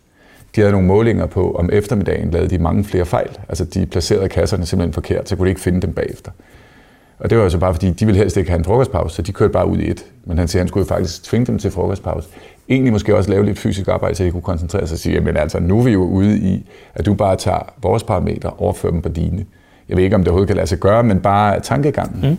[0.55, 3.29] De havde nogle målinger på, om eftermiddagen lavede de mange flere fejl.
[3.49, 6.31] Altså de placerede kasserne simpelthen forkert, så kunne de ikke finde dem bagefter.
[7.19, 9.21] Og det var jo så bare fordi, de ville helst ikke have en frokostpause, så
[9.21, 10.05] de kørte bare ud i et.
[10.25, 12.29] Men han siger, han skulle faktisk tvinge dem til frokostpause.
[12.69, 15.37] Egentlig måske også lave lidt fysisk arbejde, så de kunne koncentrere sig og sige, men
[15.37, 18.91] altså nu er vi jo ude i, at du bare tager vores parametre og overfører
[18.91, 19.45] dem på dine.
[19.89, 22.37] Jeg ved ikke, om det overhovedet kan lade sig gøre, men bare tankegangen mm.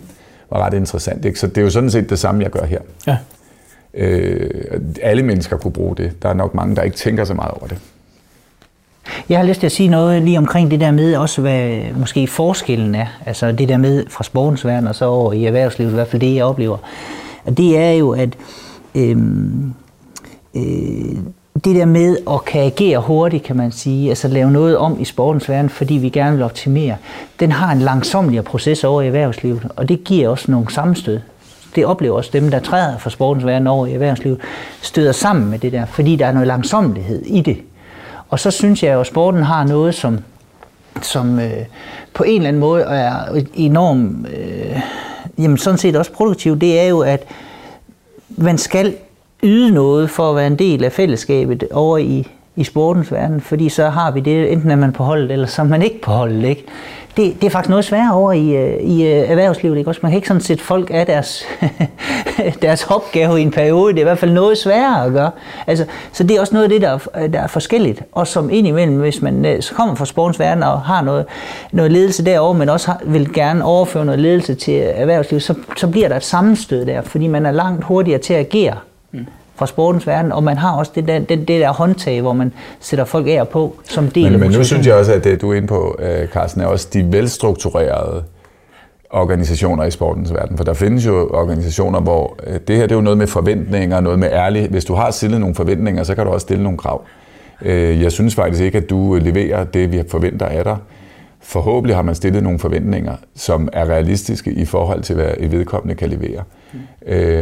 [0.49, 1.25] var ret interessant.
[1.25, 1.39] Ikke?
[1.39, 2.79] Så det er jo sådan set det samme, jeg gør her.
[3.07, 3.17] Ja.
[3.93, 6.23] Øh, alle mennesker kunne bruge det.
[6.23, 7.77] Der er nok mange, der ikke tænker så meget over det.
[9.29, 12.27] Jeg har lyst til at sige noget lige omkring det der med, også hvad måske
[12.27, 13.05] forskellen er.
[13.25, 16.21] Altså det der med fra sportens verden og så over i erhvervslivet, i hvert fald
[16.21, 16.77] det, jeg oplever.
[17.45, 18.29] Og det er jo, at
[18.95, 19.73] øhm,
[20.55, 21.15] øh,
[21.63, 25.05] det der med at kan agere hurtigt, kan man sige, altså lave noget om i
[25.05, 26.95] sportens verden, fordi vi gerne vil optimere,
[27.39, 31.19] den har en langsomligere proces over i erhvervslivet, og det giver også nogle sammenstød
[31.77, 34.39] det oplever også dem, der træder fra sportens verden over i erhvervslivet,
[34.81, 37.57] støder sammen med det der, fordi der er noget langsomlighed i det.
[38.29, 40.19] Og så synes jeg jo, at sporten har noget, som,
[41.01, 41.65] som øh,
[42.13, 44.79] på en eller anden måde er enormt, øh,
[45.37, 47.27] jamen sådan set også produktivt, det er jo, at
[48.29, 48.95] man skal
[49.43, 53.69] yde noget for at være en del af fællesskabet over i, i sportens verden, fordi
[53.69, 56.11] så har vi det, enten er man på holdet, eller så er man ikke på
[56.11, 56.43] holdet.
[56.43, 56.65] Ikke?
[57.17, 59.77] det, det er faktisk noget sværere over i, øh, i øh, erhvervslivet.
[59.77, 59.89] Ikke?
[59.89, 61.43] Også man kan ikke sådan sætte folk af deres,
[62.61, 63.93] deres opgave i en periode.
[63.93, 65.31] Det er i hvert fald noget sværere at gøre.
[65.67, 68.03] Altså, så det er også noget af det, der er, der er forskelligt.
[68.11, 71.25] Og som indimellem, hvis man øh, så kommer fra sportens verden og har noget,
[71.71, 75.87] noget ledelse derovre, men også har, vil gerne overføre noget ledelse til erhvervslivet, så, så
[75.87, 78.75] bliver der et sammenstød der, fordi man er langt hurtigere til at agere.
[79.11, 79.25] Mm
[79.57, 82.53] fra sportens verden, og man har også det der, det, det der håndtag, hvor man
[82.79, 85.41] sætter folk af på som del men, af Men nu synes jeg også, at det
[85.41, 88.23] du er inde på, øh, Carsten, er også de velstrukturerede
[89.09, 90.57] organisationer i sportens verden.
[90.57, 93.99] For der findes jo organisationer, hvor øh, det her det er jo noget med forventninger,
[93.99, 94.69] noget med ærlighed.
[94.69, 97.05] Hvis du har stillet nogle forventninger, så kan du også stille nogle krav.
[97.61, 100.77] Øh, jeg synes faktisk ikke, at du leverer det, vi forventer af dig.
[101.41, 105.95] Forhåbentlig har man stillet nogle forventninger, som er realistiske i forhold til, hvad et vedkommende
[105.95, 106.43] kan levere.
[106.73, 106.79] Mm.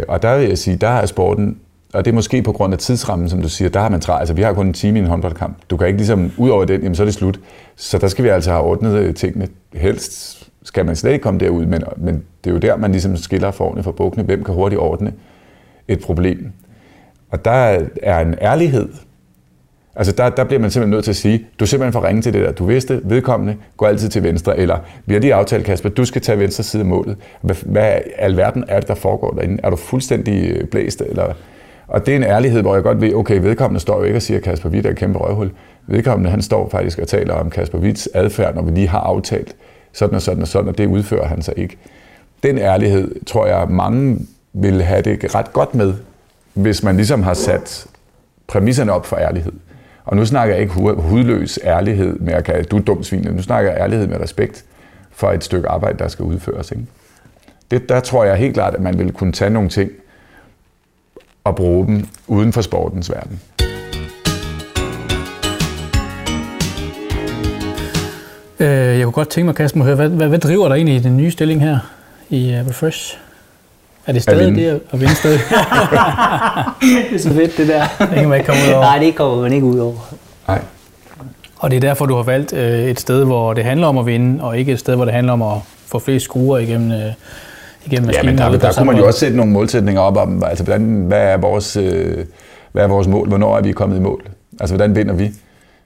[0.08, 1.58] Og der vil jeg sige, der er sporten
[1.96, 4.20] og det er måske på grund af tidsrammen, som du siger, der har man træt.
[4.20, 5.58] Altså, vi har kun en time i en håndboldkamp.
[5.70, 7.40] Du kan ikke ligesom, ud over den, jamen, så er det slut.
[7.76, 9.48] Så der skal vi altså have ordnet øh, tingene.
[9.74, 13.18] Helst skal man slet ikke komme derud, men, men det er jo der, man ligesom
[13.18, 14.24] skiller forne fra bukkene.
[14.24, 15.14] Hvem kan hurtigt ordne
[15.88, 16.52] et problem?
[17.32, 18.90] Og der er en ærlighed.
[19.96, 22.22] Altså der, der bliver man simpelthen nødt til at sige, du er simpelthen for ringe
[22.22, 22.52] til det der.
[22.52, 26.22] Du vidste, vedkommende, går altid til venstre, eller vi har lige aftalt, Kasper, du skal
[26.22, 27.18] tage venstre side af målet.
[27.42, 29.60] Hvad, hvad alverden er det, der foregår derinde?
[29.64, 31.34] Er du fuldstændig øh, blæst, eller
[31.88, 34.22] og det er en ærlighed, hvor jeg godt ved, okay, vedkommende står jo ikke og
[34.22, 35.52] siger, at Kasper Witt er et kæmpe røvhul.
[35.88, 39.56] Vedkommende, han står faktisk og taler om Kasper Witts adfærd, når vi lige har aftalt
[39.94, 41.78] sådan og sådan og sådan, og det udfører han sig ikke.
[42.44, 44.20] Den ærlighed, tror jeg, mange
[44.54, 45.94] vil have det ret godt med,
[46.54, 47.88] hvis man ligesom har sat
[48.48, 49.52] præmisserne op for ærlighed.
[50.06, 53.28] Og nu snakker jeg ikke hudløs ærlighed med at kalde du er dum svin.
[53.32, 54.66] Nu snakker jeg ærlighed med respekt
[55.12, 56.72] for et stykke arbejde, der skal udføres.
[56.72, 56.84] Ikke?
[57.72, 59.92] Det, der tror jeg helt klart, at man vil kunne tage nogle ting
[61.46, 63.42] og bruge dem uden for sportens verden.
[68.60, 70.96] Øh, jeg kunne godt tænke mig, Kasper, at høre, hvad, hvad, hvad driver dig egentlig
[70.96, 71.80] i den nye stilling her
[72.30, 73.18] i uh, Refresh?
[74.08, 75.40] Er det stadig at det at vinde stadig?
[77.10, 77.86] det er så fedt, det der.
[78.00, 78.84] Det kan man ikke komme ud over.
[78.84, 80.14] Nej, det kommer man ikke ud over.
[80.48, 80.62] Nej.
[81.58, 84.06] Og det er derfor, du har valgt øh, et sted, hvor det handler om at
[84.06, 87.14] vinde, og ikke et sted, hvor det handler om at få flest skruer igennem, øh,
[87.86, 88.10] igennem.
[88.10, 91.04] Ja, men der, der kunne man jo også sætte nogle målsætninger op om, altså hvordan,
[91.08, 92.26] hvad, er vores, øh,
[92.72, 93.28] hvad er vores mål?
[93.28, 94.24] Hvornår er vi kommet i mål?
[94.60, 95.32] Altså, hvordan vinder vi?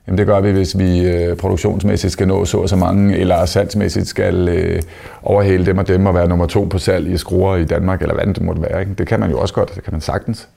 [0.07, 3.45] Jamen det gør vi, hvis vi øh, produktionsmæssigt skal nå så og så mange, eller
[3.45, 4.81] salgsmæssigt skal øh,
[5.23, 8.15] overhale dem og dem og være nummer to på salg i skruer i Danmark, eller
[8.15, 8.79] hvad det måtte være.
[8.79, 8.93] Ikke?
[8.93, 10.49] Det kan man jo også godt, det kan man sagtens.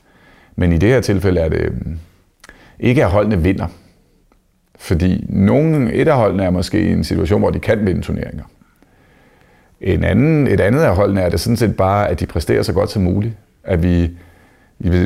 [0.57, 1.70] Men i det her tilfælde er det øh,
[2.81, 3.66] ikke, at holdene vinder.
[4.78, 8.44] Fordi nogen, et af holdene er måske i en situation, hvor de kan vinde turneringer.
[9.82, 12.72] En anden, et andet af holdene er det sådan set bare, at de præsterer så
[12.72, 13.34] godt som muligt.
[13.64, 14.10] At vi,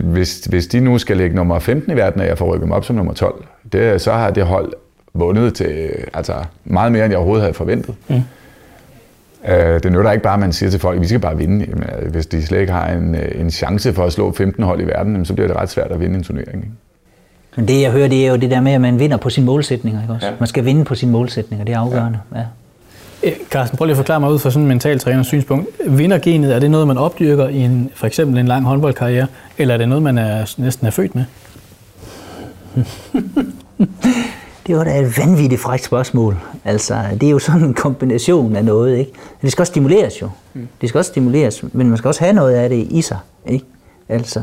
[0.03, 2.73] hvis, hvis de nu skal lægge nummer 15 i verden, og jeg får rykket dem
[2.73, 4.73] op som nummer 12, det, så har det hold
[5.15, 6.35] vundet til altså,
[6.65, 7.95] meget mere, end jeg overhovedet havde forventet.
[8.09, 8.23] Mm.
[9.49, 11.67] Øh, det nytter ikke bare, at man siger til folk, at vi skal bare vinde.
[11.69, 14.63] Jamen, øh, hvis de slet ikke har en, øh, en chance for at slå 15
[14.63, 16.57] hold i verden, så bliver det ret svært at vinde en turnering.
[16.57, 16.71] Ikke?
[17.57, 19.47] Men det jeg hører, det er jo det der med, at man vinder på sine
[19.47, 20.03] målsætninger.
[20.03, 20.27] Ikke også?
[20.27, 20.33] Ja.
[20.39, 22.19] Man skal vinde på sine målsætninger, det er afgørende.
[22.35, 22.39] Ja.
[22.39, 22.45] Ja.
[23.51, 25.69] Carsten, prøv lige at forklare mig ud fra sådan en mental træners synspunkt.
[25.87, 29.27] Vindergenet, er det noget, man opdyrker i en, for eksempel en lang håndboldkarriere,
[29.59, 31.25] eller er det noget, man er, næsten er født med?
[34.67, 36.37] det var da et vanvittigt frækt spørgsmål.
[36.65, 39.13] Altså, det er jo sådan en kombination af noget, ikke?
[39.43, 40.31] Det skal også stimuleres jo.
[40.55, 40.69] Mm.
[40.81, 43.65] Det skal også stimuleres, men man skal også have noget af det i sig, ikke?
[44.09, 44.41] Altså,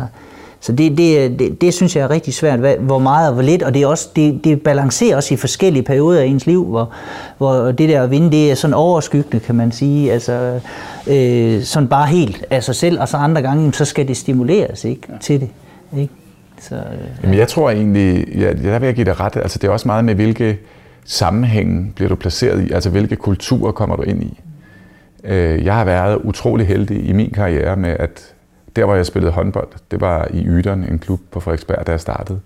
[0.64, 3.64] så det, det, det, det synes jeg er rigtig svært, hvor meget og hvor lidt,
[3.64, 6.92] og det, er også, det, det balancerer også i forskellige perioder af ens liv, hvor,
[7.38, 10.60] hvor det der at vinde, det er sådan overskyggende, kan man sige, altså
[11.08, 14.86] øh, sådan bare helt af sig selv, og så andre gange, så skal det stimuleres
[14.86, 15.14] ikke, ja.
[15.22, 15.50] til det.
[15.98, 16.14] Ikke?
[16.62, 16.82] Så, ja.
[17.24, 19.88] Jamen jeg tror egentlig, ja, der vil jeg give dig ret, altså det er også
[19.88, 20.60] meget med, hvilke
[21.06, 24.40] sammenhæng bliver du placeret i, altså hvilke kulturer kommer du ind i.
[25.24, 28.34] Øh, jeg har været utrolig heldig i min karriere med, at
[28.76, 32.00] der, hvor jeg spillede håndbold, det var i Ydern, en klub på Frederiksberg, da jeg
[32.00, 32.40] startede.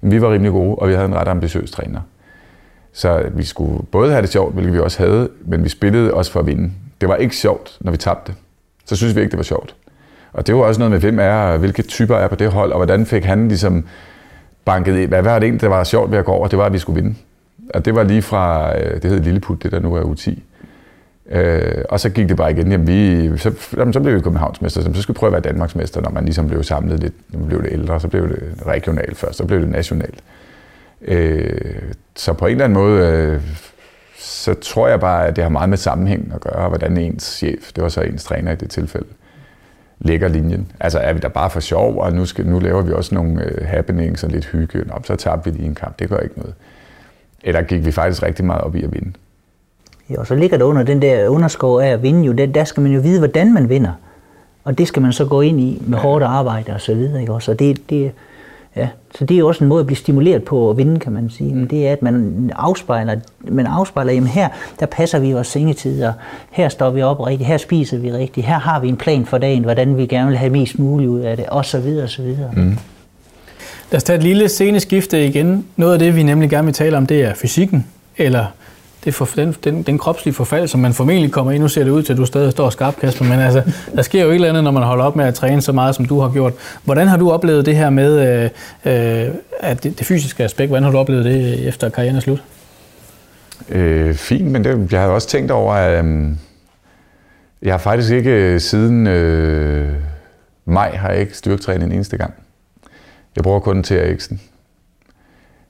[0.00, 2.00] Vi var rimelig gode, og vi havde en ret ambitiøs træner.
[2.92, 6.32] Så vi skulle både have det sjovt, hvilket vi også havde, men vi spillede også
[6.32, 6.72] for at vinde.
[7.00, 8.34] Det var ikke sjovt, når vi tabte.
[8.84, 9.74] Så synes vi ikke, det var sjovt.
[10.32, 12.78] Og det var også noget med, hvem er, hvilke typer er på det hold, og
[12.78, 13.84] hvordan fik han ligesom
[14.64, 15.08] banket ind.
[15.08, 16.48] Hvad var det egentlig, der var sjovt ved at gå over?
[16.48, 17.16] Det var, at vi skulle vinde.
[17.74, 20.38] Og det var lige fra, øh, det hed Lilleput, det der nu er U10.
[21.30, 22.72] Øh, og så gik det bare igen.
[22.72, 26.00] Jamen, vi, så, jamen, så blev vi Københavnsmester, så skulle vi prøve at være Danmarksmester,
[26.00, 27.14] når man ligesom blev samlet lidt.
[27.28, 30.18] Når man blev det ældre, så blev det regionalt først, så blev det nationalt.
[31.02, 31.82] Øh,
[32.16, 33.40] så på en eller anden måde, øh,
[34.18, 37.72] så tror jeg bare, at det har meget med sammenhæng at gøre, hvordan ens chef,
[37.72, 39.06] det var så ens træner i det tilfælde,
[39.98, 40.72] lægger linjen.
[40.80, 43.44] Altså er vi der bare for sjov, og nu, skal, nu laver vi også nogle
[43.44, 44.78] øh, happenings og lidt hygge.
[44.78, 46.54] Nå, så tabte vi lige en kamp, det gør ikke noget.
[47.42, 49.12] Eller gik vi faktisk rigtig meget op i at vinde.
[50.10, 52.64] Ja, og så ligger der under den der underskov af at vinde jo, der, der
[52.64, 53.92] skal man jo vide, hvordan man vinder.
[54.64, 57.20] Og det skal man så gå ind i med hårdt arbejde og så videre.
[57.20, 57.32] Ikke?
[57.32, 58.12] Også, og det, det,
[58.76, 58.88] ja.
[59.14, 61.30] Så det er jo også en måde at blive stimuleret på at vinde, kan man
[61.30, 61.54] sige.
[61.54, 64.48] Men det er, at man afspejler, man afspejler, jamen her,
[64.80, 66.12] der passer vi vores sengetid, og
[66.50, 69.38] her står vi op rigtigt, her spiser vi rigtigt, her har vi en plan for
[69.38, 72.10] dagen, hvordan vi gerne vil have mest muligt ud af det, og så videre, og
[72.10, 72.50] så videre.
[72.56, 72.76] Mm.
[73.90, 75.66] Lad os tage et lille sceneskifte igen.
[75.76, 77.86] Noget af det, vi nemlig gerne vil tale om, det er fysikken,
[78.16, 78.46] eller
[79.04, 81.62] det for, den, den, den kropslige forfald, som man formentlig kommer ind.
[81.62, 83.62] Nu ser det ud til, at du stadig står skarp, Kasper, men altså,
[83.96, 85.94] der sker jo et eller andet, når man holder op med at træne så meget,
[85.94, 86.52] som du har gjort.
[86.84, 88.42] Hvordan har du oplevet det her med
[88.84, 90.68] øh, øh at det, det fysiske aspekt?
[90.68, 92.42] Hvordan har du oplevet det efter karrieren er slut?
[93.68, 96.30] Øh, fint, men det, jeg har også tænkt over, at øh,
[97.62, 99.92] jeg har faktisk ikke øh, siden øh,
[100.64, 102.34] maj har jeg ikke styrketrænet en eneste gang.
[103.36, 104.20] Jeg bruger kun til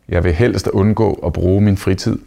[0.09, 2.19] Jeg vil helst undgå at bruge min fritid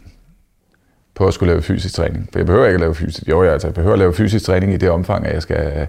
[1.18, 2.28] på at skulle lave fysisk træning.
[2.32, 3.28] For jeg behøver ikke at lave fysisk.
[3.28, 5.86] Jo, jeg, altså, jeg behøver at lave fysisk træning i det omfang, at jeg skal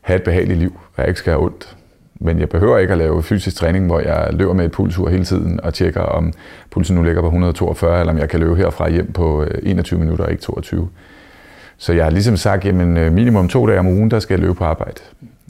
[0.00, 1.76] have et behageligt liv, og jeg ikke skal have ondt.
[2.14, 5.24] Men jeg behøver ikke at lave fysisk træning, hvor jeg løber med et pulsur hele
[5.24, 6.32] tiden og tjekker, om
[6.70, 10.00] pulsen nu ligger på 142, eller om jeg kan løbe herfra hjem på øh, 21
[10.00, 10.88] minutter og ikke 22.
[11.78, 14.40] Så jeg har ligesom sagt, at øh, minimum to dage om ugen, der skal jeg
[14.40, 15.00] løbe på arbejde.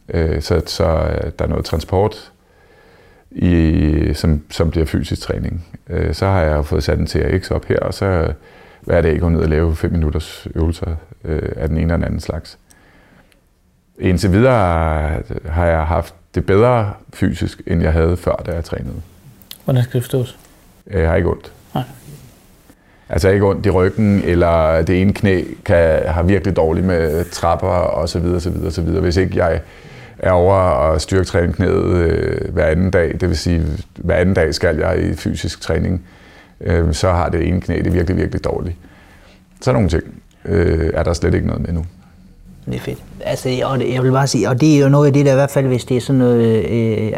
[0.08, 0.84] Øh, så, så
[1.38, 2.32] der er noget transport,
[3.30, 5.66] i, som, som bliver fysisk træning.
[6.12, 8.32] Så har jeg fået sat en TRX op her, og så
[8.86, 12.04] hver dag gå ned og lave 5 minutters øvelser øh, af den ene eller den
[12.04, 12.58] anden slags.
[13.98, 19.02] Indtil videre har jeg haft det bedre fysisk, end jeg havde før, da jeg trænede.
[19.64, 20.38] Hvordan skal det forstås?
[20.90, 21.52] Jeg har ikke ondt.
[21.74, 21.84] Nej.
[23.08, 27.68] Altså ikke ondt i ryggen, eller det ene knæ kan have virkelig dårligt med trapper
[27.68, 29.00] og så videre, så videre, så videre.
[29.00, 29.60] Hvis ikke jeg
[30.18, 33.62] er over og styrketræne knæet øh, hver anden dag, det vil sige,
[33.96, 36.06] hver anden dag skal jeg i fysisk træning,
[36.60, 38.76] øh, så har det ene knæ det virkelig, virkelig dårligt.
[39.60, 40.02] Så nogle ting
[40.44, 41.84] øh, er der slet ikke noget med nu.
[42.66, 43.02] Det er fedt.
[43.20, 45.32] Altså, og det, jeg vil bare sige, og det er jo noget af det der
[45.32, 47.12] i hvert fald, hvis det er sådan noget, øh,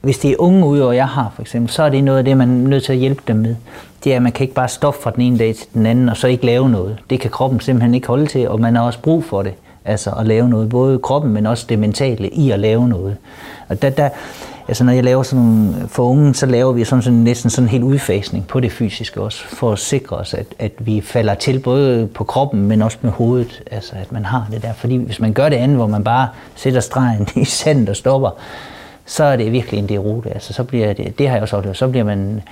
[0.00, 2.36] hvis det er unge udover jeg har for eksempel, så er det noget af det,
[2.36, 3.56] man er nødt til at hjælpe dem med.
[4.04, 6.08] Det er, at man kan ikke bare stoppe fra den ene dag til den anden,
[6.08, 6.98] og så ikke lave noget.
[7.10, 9.54] Det kan kroppen simpelthen ikke holde til, og man har også brug for det.
[9.84, 13.16] Altså at lave noget, både kroppen, men også det mentale i at lave noget.
[13.68, 14.08] Og der, der,
[14.68, 17.70] altså når jeg laver sådan for unge, så laver vi sådan, sådan næsten sådan en
[17.70, 21.58] helt udfasning på det fysiske også, for at sikre os, at, at vi falder til
[21.58, 24.72] både på kroppen, men også med hovedet, altså at man har det der.
[24.72, 28.30] Fordi hvis man gør det andet, hvor man bare sætter stregen i sandet og stopper,
[29.06, 30.30] så er det virkelig en derute.
[30.30, 32.42] Altså, så bliver det, det har jeg også oplevet, så bliver man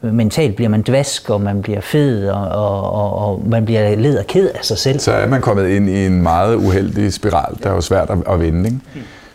[0.00, 4.18] mentalt bliver man dvask, og man bliver fed, og, og, og, og man bliver led
[4.18, 4.98] og ked af sig selv.
[4.98, 8.18] Så er man kommet ind i en meget uheldig spiral, der er jo svært at,
[8.30, 8.64] at vende.
[8.64, 8.80] Ikke?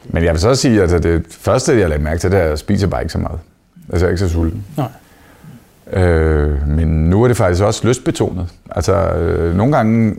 [0.05, 2.43] Men jeg vil så sige, at altså det første, jeg lagde mærke til, det er,
[2.43, 3.39] at jeg spiser bare ikke så meget.
[3.89, 4.65] Altså jeg er ikke så sulten.
[4.77, 4.87] Nej.
[6.03, 8.47] Øh, men nu er det faktisk også lystbetonet.
[8.71, 10.15] Altså øh, nogle gange,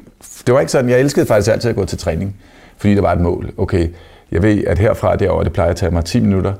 [0.47, 2.37] det var ikke sådan, jeg elskede faktisk altid at gå til træning,
[2.77, 3.51] fordi der var et mål.
[3.57, 3.89] Okay,
[4.33, 6.53] jeg ved, at herfra og derovre, det plejer at tage mig 10 minutter.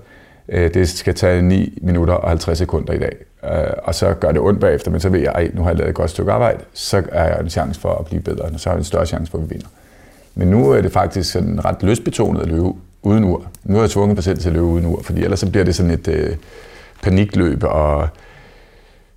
[0.49, 3.17] Øh, det skal tage 9 minutter og 50 sekunder i dag.
[3.45, 5.79] Øh, og så gør det ondt bagefter, men så ved jeg, at nu har jeg
[5.79, 8.61] lavet et godt stykke arbejde, så er jeg en chance for at blive bedre, og
[8.61, 9.65] så har jeg en større chance for at vinde.
[10.35, 12.73] Men nu er det faktisk sådan ret lystbetonet at løbe
[13.05, 13.47] uden ur.
[13.65, 15.65] Nu er jeg tvunget mig selv til at løbe uden ur, fordi ellers så bliver
[15.65, 16.37] det sådan et øh,
[17.03, 18.09] panikløb, og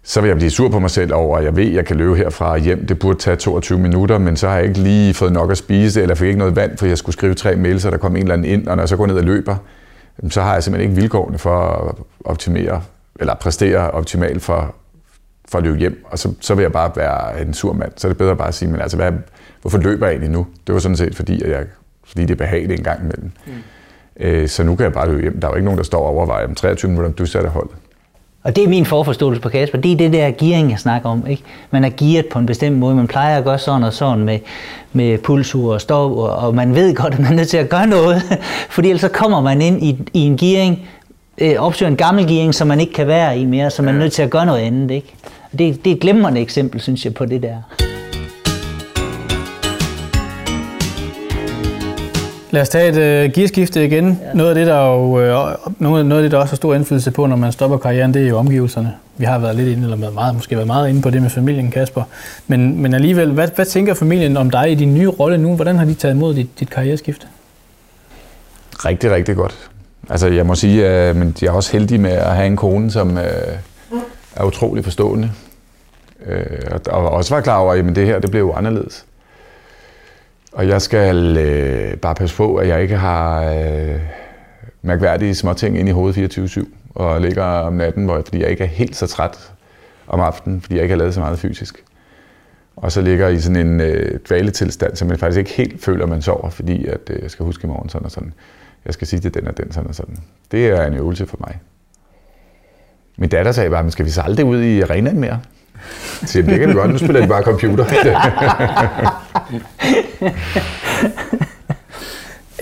[0.03, 1.95] så vil jeg blive sur på mig selv over, at jeg ved, at jeg kan
[1.95, 2.87] løbe herfra hjem.
[2.87, 6.01] Det burde tage 22 minutter, men så har jeg ikke lige fået nok at spise,
[6.01, 8.21] eller fik ikke noget vand, for jeg skulle skrive tre mails, så der kom en
[8.21, 9.55] eller anden ind, og når jeg så går ned og løber,
[10.29, 12.81] så har jeg simpelthen ikke vilkårene for at optimere,
[13.19, 14.75] eller præstere optimalt for,
[15.49, 16.05] for at løbe hjem.
[16.05, 17.91] Og så, så vil jeg bare være en sur mand.
[17.95, 19.11] Så er det bedre bare at sige, men altså, hvad,
[19.61, 20.47] hvorfor løber jeg egentlig nu?
[20.67, 21.65] Det var sådan set, fordi, at jeg,
[22.05, 23.31] fordi det er behageligt en gang imellem.
[23.47, 23.53] Mm.
[24.19, 25.39] Øh, så nu kan jeg bare løbe hjem.
[25.39, 27.49] Der er jo ikke nogen, der står og overvejer om 23 minutter, om du sætter
[27.49, 27.71] holdet.
[28.43, 29.77] Og det er min forforståelse på Kasper.
[29.77, 31.27] Det er det der gearing, jeg snakker om.
[31.27, 31.43] Ikke?
[31.71, 32.95] Man er gearet på en bestemt måde.
[32.95, 34.39] Man plejer at gøre sådan og sådan med,
[34.93, 37.87] med pulsur og stov, og man ved godt, at man er nødt til at gøre
[37.87, 38.21] noget.
[38.75, 40.89] Fordi ellers så kommer man ind i, i en gearing,
[41.37, 43.99] øh, opsøger en gammel gearing, som man ikke kan være i mere, så man er
[43.99, 44.91] nødt til at gøre noget andet.
[44.91, 45.13] Ikke?
[45.51, 47.86] Det, det er et glemrende eksempel, synes jeg, på det der.
[52.57, 54.19] Lad os tage et uh, gearskifte igen.
[54.23, 54.33] Ja.
[54.33, 57.11] Noget af det, der jo, uh, noget, noget af det, der også har stor indflydelse
[57.11, 58.93] på, når man stopper karrieren, det er jo omgivelserne.
[59.17, 61.29] Vi har været lidt inde, eller været meget, måske været meget inde på det med
[61.29, 62.03] familien, Kasper.
[62.47, 65.55] Men, men alligevel, hvad, hvad tænker familien om dig i din nye rolle nu?
[65.55, 67.27] Hvordan har de taget imod dit, dit karriereskifte?
[68.85, 69.69] Rigtig, rigtig godt.
[70.09, 72.91] Altså, jeg må sige, at uh, jeg er også heldig med at have en kone,
[72.91, 73.23] som uh,
[74.35, 75.31] er utrolig forstående.
[76.27, 79.05] Uh, og også var klar over, at det her det blev jo anderledes.
[80.57, 83.99] Og jeg skal øh, bare passe på, at jeg ikke har øh,
[84.81, 88.67] mærkværdige småting ind i hovedet 24-7 og ligger om natten, hvor, fordi jeg ikke er
[88.67, 89.53] helt så træt
[90.07, 91.83] om aftenen, fordi jeg ikke har lavet så meget fysisk.
[92.75, 96.21] Og så ligger i sådan en øh, dvaletilstand, som man faktisk ikke helt føler, man
[96.21, 98.33] sover, fordi at, øh, jeg skal huske i morgen sådan og sådan.
[98.85, 100.17] Jeg skal sige til den og den sådan og sådan.
[100.51, 101.59] Det er en øvelse for mig.
[103.17, 105.39] Min datter sagde bare, skal vi så aldrig ud i arenaen mere?
[106.27, 107.85] Så det kan vi godt, nu spiller de bare computer.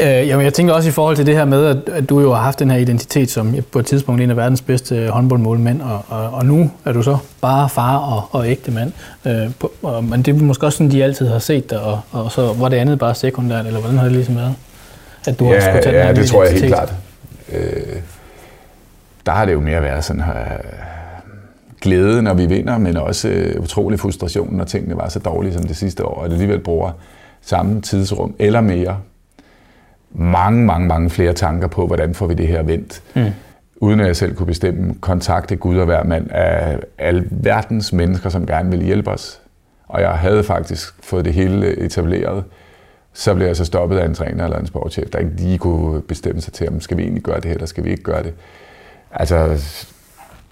[0.01, 2.33] øh, jamen, jeg tænker også i forhold til det her med, at, at du jo
[2.33, 6.05] har haft den her identitet som på et tidspunkt en af verdens bedste håndboldmålmænd, og,
[6.07, 8.91] og, og nu er du så bare far og, og ægte mand.
[9.25, 12.01] Øh, på, og, men det er måske også sådan, de altid har set dig, og,
[12.11, 14.55] og så var det andet bare sekundært, eller hvordan har det ligesom været?
[15.27, 16.93] At du ja, har skulle tage ja, den det tror jeg helt klart.
[17.51, 17.95] Øh,
[19.25, 20.33] der har det jo mere været sådan her...
[21.85, 25.63] Glæde, når vi vinder, men også øh, utrolig frustration, når tingene var så dårlige som
[25.63, 26.91] det sidste år, og det alligevel bruger
[27.41, 28.97] samme tidsrum eller mere.
[30.11, 33.01] Mange, mange, mange flere tanker på, hvordan får vi det her vendt.
[33.15, 33.25] Mm.
[33.75, 38.45] Uden at jeg selv kunne bestemme, kontakte Gud og hver mand af alverdens mennesker, som
[38.45, 39.41] gerne ville hjælpe os.
[39.87, 42.43] Og jeg havde faktisk fået det hele etableret.
[43.13, 46.01] Så blev jeg så stoppet af en træner eller en sportschef, der ikke lige kunne
[46.01, 48.23] bestemme sig til, om skal vi egentlig gøre det her, eller skal vi ikke gøre
[48.23, 48.33] det.
[49.11, 49.57] Altså,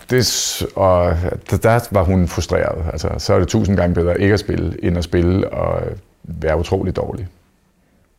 [0.10, 1.18] det, og
[1.52, 2.86] der var hun frustreret.
[2.92, 5.82] Altså, så er det tusind gange bedre ikke at spille, end at spille og
[6.24, 7.28] være utrolig dårlig.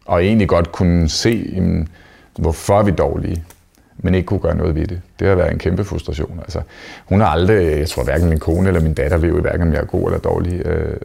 [0.07, 1.89] Og egentlig godt kunne se, jamen,
[2.39, 3.45] hvorfor er vi dårlige,
[3.99, 5.01] men ikke kunne gøre noget ved det.
[5.19, 6.41] Det har været en kæmpe frustration.
[6.43, 6.61] Altså,
[7.05, 9.73] hun har aldrig, jeg tror hverken min kone eller min datter ved jo hverken om
[9.73, 10.67] jeg er god eller dårlig.
[10.67, 10.97] Øh,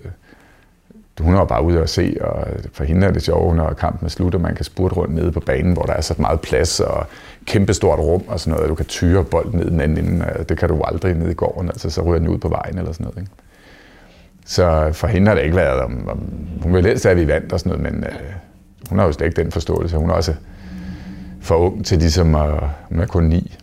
[1.19, 4.09] hun var bare ude og se, og for hende er det sjovt, når kampen er
[4.09, 6.79] slut, og man kan spurte rundt nede på banen, hvor der er så meget plads
[6.79, 7.07] og
[7.45, 10.45] kæmpestort rum og sådan noget, du kan tyre bolden ned den anden ende.
[10.49, 12.91] Det kan du aldrig ned i gården, altså så ryger den ud på vejen eller
[12.91, 13.17] sådan noget.
[13.17, 13.31] Ikke?
[14.45, 16.19] Så for hende har det ikke været, om, om
[16.63, 18.19] hun vil helst have, at vi vandt og sådan noget, men øh,
[18.89, 19.97] hun har jo slet ikke den forståelse.
[19.97, 20.33] Hun er også
[21.41, 22.59] for ung til ligesom, at
[22.89, 23.57] hun er kun ni.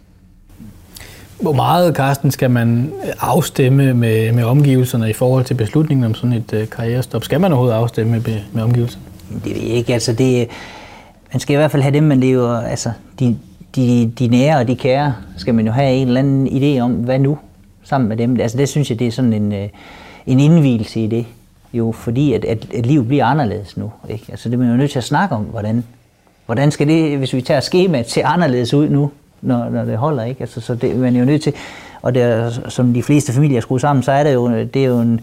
[1.41, 6.33] Hvor meget, Carsten, skal man afstemme med, med omgivelserne i forhold til beslutningen om sådan
[6.33, 7.25] et øh, karrierestop?
[7.25, 9.05] Skal man overhovedet afstemme med, med omgivelserne?
[9.45, 9.93] Det ved jeg ikke.
[9.93, 10.49] Altså det,
[11.33, 13.39] man skal i hvert fald have dem, man lever, altså de,
[13.77, 16.93] de, de nære og de kære, skal man jo have en eller anden idé om,
[16.93, 17.39] hvad nu,
[17.85, 18.41] sammen med dem.
[18.41, 19.69] Altså det synes jeg, det er sådan en, øh,
[20.27, 21.27] en indvielse i det.
[21.73, 23.93] Jo, fordi at, at, at livet bliver anderledes nu.
[24.09, 24.25] Ikke?
[24.29, 25.85] Altså det er man jo nødt til at snakke om, hvordan,
[26.47, 29.11] hvordan skal det, hvis vi tager skemaet, se anderledes ud nu,
[29.43, 30.25] når, når det holder.
[30.25, 30.41] Ikke?
[30.41, 31.55] Altså, så det, man er jo nødt til,
[32.03, 34.87] og det er, som de fleste familier skruer sammen, så er det jo, det er
[34.87, 35.21] jo en,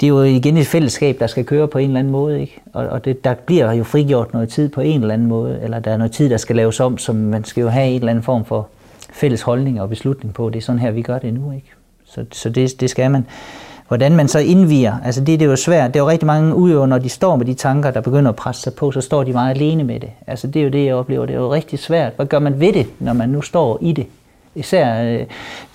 [0.00, 2.40] det er jo igen et fællesskab, der skal køre på en eller anden måde.
[2.40, 2.60] Ikke?
[2.72, 5.78] Og, og det, der bliver jo frigjort noget tid på en eller anden måde, eller
[5.78, 8.10] der er noget tid, der skal laves om, som man skal jo have en eller
[8.10, 8.68] anden form for
[9.12, 10.50] fælles holdning og beslutning på.
[10.50, 11.52] Det er sådan her, vi gør det nu.
[11.52, 11.70] Ikke?
[12.04, 13.26] Så, så det, det skal man.
[13.88, 15.94] Hvordan man så indviger, altså det, det er jo svært.
[15.94, 18.36] Det er jo rigtig mange udøvere, når de står med de tanker, der begynder at
[18.36, 20.10] presse sig på, så står de meget alene med det.
[20.26, 21.26] Altså det er jo det, jeg oplever.
[21.26, 22.12] Det er jo rigtig svært.
[22.16, 24.06] Hvad gør man ved det, når man nu står i det?
[24.54, 25.26] Især øh,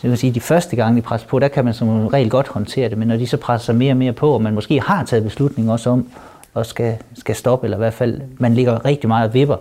[0.02, 2.90] vil sige, de første gange, de presser på, der kan man som regel godt håndtere
[2.90, 5.24] det, men når de så presser mere og mere på, og man måske har taget
[5.24, 6.08] beslutning også om,
[6.56, 9.56] at skal, skal stoppe, eller i hvert fald, man ligger rigtig meget og vipper,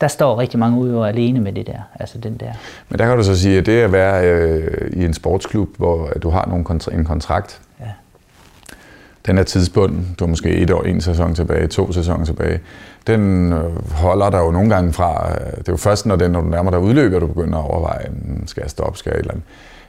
[0.00, 2.52] der står rigtig mange udøvere alene med det der, altså den der.
[2.88, 6.08] Men der kan du så sige, at det at være øh, i en sportsklub, hvor
[6.22, 7.60] du har nogle kontra- en kontrakt
[9.26, 12.60] den her tidsbunden, du er måske et år, en sæson tilbage, to sæsoner tilbage,
[13.06, 15.30] den øh, holder der jo nogle gange fra.
[15.30, 17.58] Øh, det er jo først, når, den, når du nærmer dig udløb, at du begynder
[17.58, 19.44] at overveje, hmm, skal jeg stoppe, skal jeg eller andet.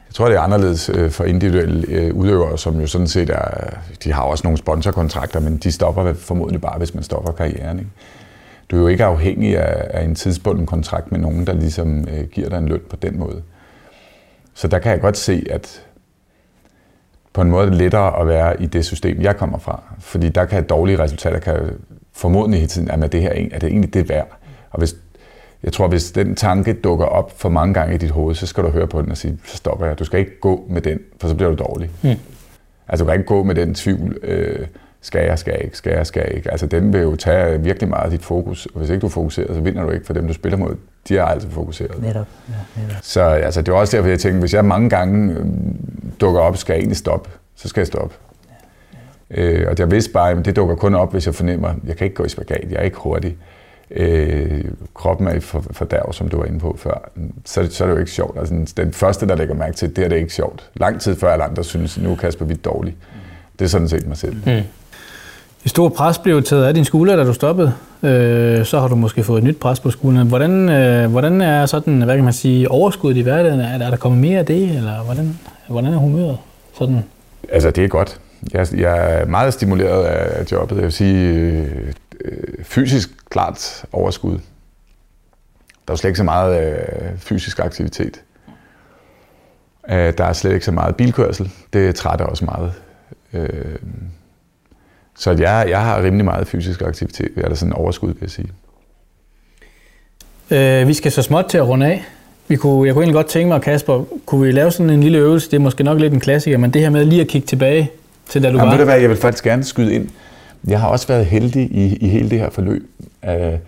[0.09, 3.69] Jeg tror, det er anderledes øh, for individuelle udøvere, som jo sådan set er,
[4.03, 7.79] de har også nogle sponsorkontrakter, men de stopper formodentlig bare, hvis man stopper karrieren.
[7.79, 7.91] Ikke?
[8.71, 12.49] Du er jo ikke afhængig af, af en tidsbunden kontrakt med nogen, der ligesom giver
[12.49, 13.41] dig en løn på den måde.
[14.53, 15.81] Så der kan jeg godt se, at
[17.37, 19.83] på en måde er lettere at være i det system, jeg kommer fra.
[19.99, 21.55] Fordi der kan dårlige resultater kan
[22.13, 24.27] formodentlig hele tiden, at det her er det egentlig det værd.
[24.71, 24.95] Og hvis,
[25.63, 28.63] jeg tror, hvis den tanke dukker op for mange gange i dit hoved, så skal
[28.63, 29.99] du høre på den og sige, så stopper jeg.
[29.99, 31.89] Du skal ikke gå med den, for så bliver du dårlig.
[32.01, 32.09] Mm.
[32.87, 34.67] Altså du kan ikke gå med den tvivl, øh,
[35.07, 36.51] skal jeg, skal jeg ikke, skal jeg, skal jeg ikke.
[36.51, 39.53] Altså den vil jo tage virkelig meget af dit fokus, og hvis ikke du fokuserer,
[39.53, 40.75] så vinder du ikke, for dem du spiller mod,
[41.07, 42.01] de er altid fokuseret.
[42.01, 42.27] Netop.
[42.49, 42.97] Ja, netop.
[43.01, 45.45] Så altså, det var også derfor, jeg tænkte, hvis jeg mange gange øh,
[46.21, 48.15] dukker op, skal jeg egentlig stoppe, så skal jeg stoppe.
[49.31, 51.97] Øh, og jeg vidste bare, at det dukker kun op, hvis jeg fornemmer, at jeg
[51.97, 53.37] kan ikke gå i spagat, jeg er ikke hurtig.
[53.91, 57.09] Øh, kroppen er for, for der, som du var inde på før.
[57.45, 58.39] Så, så er det jo ikke sjovt.
[58.39, 60.69] Altså, den første, der lægger mærke til, det er det ikke sjovt.
[60.75, 62.95] Lang tid før alle andre synes, nu er Kasper Witt dårlig.
[63.59, 64.35] Det er sådan set mig selv.
[64.35, 64.61] Mm.
[65.67, 67.73] Et stort pres blev taget af din skulder, da du stoppede.
[68.03, 70.27] Øh, så har du måske fået et nyt pres på skulderen.
[70.27, 73.59] Hvordan, øh, hvordan er sådan, hvad kan man sige, overskuddet i hverdagen?
[73.59, 76.37] Er, er der kommet mere af det, eller hvordan, hvordan er humøret?
[76.73, 77.03] Sådan?
[77.49, 78.19] Altså, det er godt.
[78.53, 80.75] Jeg, jeg er meget stimuleret af jobbet.
[80.75, 81.31] Jeg vil sige,
[82.25, 84.39] øh, fysisk klart overskud.
[85.87, 88.21] Der er slet ikke så meget øh, fysisk aktivitet.
[89.89, 91.51] Øh, der er slet ikke så meget bilkørsel.
[91.73, 92.73] Det trætter også meget.
[93.33, 93.75] Øh,
[95.17, 98.49] så jeg, jeg har rimelig meget fysisk aktivitet, eller sådan overskud, vil jeg sige.
[100.51, 102.05] Øh, vi skal så småt til at runde af.
[102.47, 105.17] Vi kunne, jeg kunne egentlig godt tænke mig, Kasper, kunne vi lave sådan en lille
[105.17, 105.51] øvelse?
[105.51, 107.91] Det er måske nok lidt en klassiker, men det her med lige at kigge tilbage
[108.29, 108.71] til da du Jamen, var.
[108.71, 110.09] Ved du hvad, jeg vil faktisk gerne skyde ind.
[110.67, 112.89] Jeg har også været heldig i, i hele det her forløb,
[113.21, 113.59] at,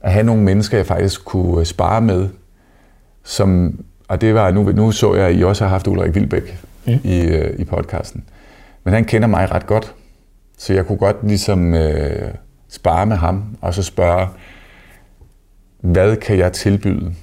[0.00, 2.28] at have nogle mennesker, jeg faktisk kunne spare med,
[3.24, 3.78] som,
[4.08, 6.98] og det var, nu, nu så jeg, at I også har haft Ulrik Vilbæk mm.
[7.04, 8.24] i, øh, i podcasten.
[8.84, 9.94] Men han kender mig ret godt,
[10.58, 12.34] så jeg kunne godt ligesom øh,
[12.68, 14.28] spare med ham, og så spørge,
[15.80, 17.14] hvad kan jeg tilbyde?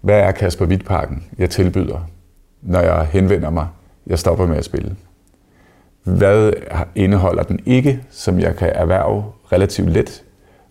[0.00, 2.08] Hvad er Kasper Wittparken, jeg tilbyder,
[2.62, 3.68] når jeg henvender mig,
[4.06, 4.96] jeg stopper med at spille?
[6.04, 6.52] hvad
[6.94, 10.22] indeholder den ikke, som jeg kan erhverve relativt let,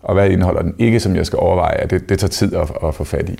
[0.02, 2.72] og hvad indeholder den ikke, som jeg skal overveje, at det, det tager tid at,
[2.84, 3.38] at få fat i,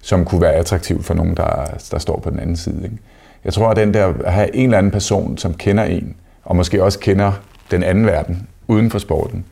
[0.00, 2.84] som kunne være attraktivt for nogen, der, der står på den anden side.
[2.84, 2.98] Ikke?
[3.44, 6.16] Jeg tror, at den der at have en eller anden person, som kender en,
[6.46, 7.32] og måske også kender
[7.70, 9.44] den anden verden uden for sporten,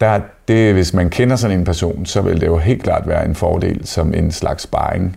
[0.00, 3.24] der, det, hvis man kender sådan en person, så vil det jo helt klart være
[3.24, 5.16] en fordel som en slags sparring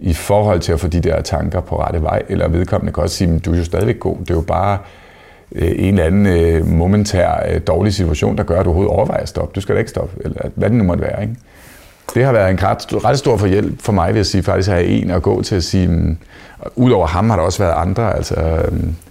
[0.00, 3.16] i forhold til at få de der tanker på rette vej, eller vedkommende kan også
[3.16, 4.78] sige, du er jo stadigvæk god, det er jo bare
[5.52, 9.22] øh, en eller anden øh, momentær øh, dårlig situation, der gør, at du overhovedet overvejer
[9.22, 9.52] at stoppe.
[9.54, 11.22] Du skal da ikke stoppe, eller hvad det nu måtte være.
[11.22, 11.36] Ikke?
[12.14, 14.74] Det har været en ret, ret stor forhjælp for mig, vil jeg sige, faktisk at
[14.74, 16.16] have en at gå til at sige, mm,
[16.76, 18.16] udover ham har der også været andre.
[18.16, 18.62] Altså,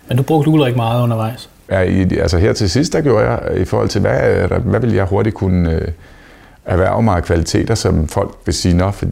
[0.07, 1.49] Men du brugte Ulrik meget undervejs?
[1.71, 4.93] Ja, i, altså her til sidst, der gjorde jeg, i forhold til, hvad, hvad vil
[4.93, 5.87] jeg hurtigt kunne øh,
[6.65, 9.05] erhverve mig af kvaliteter, som folk vil sige, Nå, for,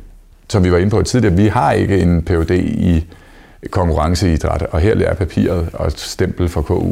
[0.49, 3.05] som vi var inde på tidligere, vi har ikke en PhD i
[3.69, 6.91] konkurrenceidræt, og her lærer papiret og stempel for KU.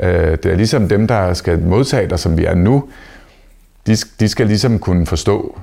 [0.00, 2.84] Øh, det er ligesom dem, der skal modtage dig, som vi er nu,
[3.86, 5.58] de, de skal ligesom kunne forstå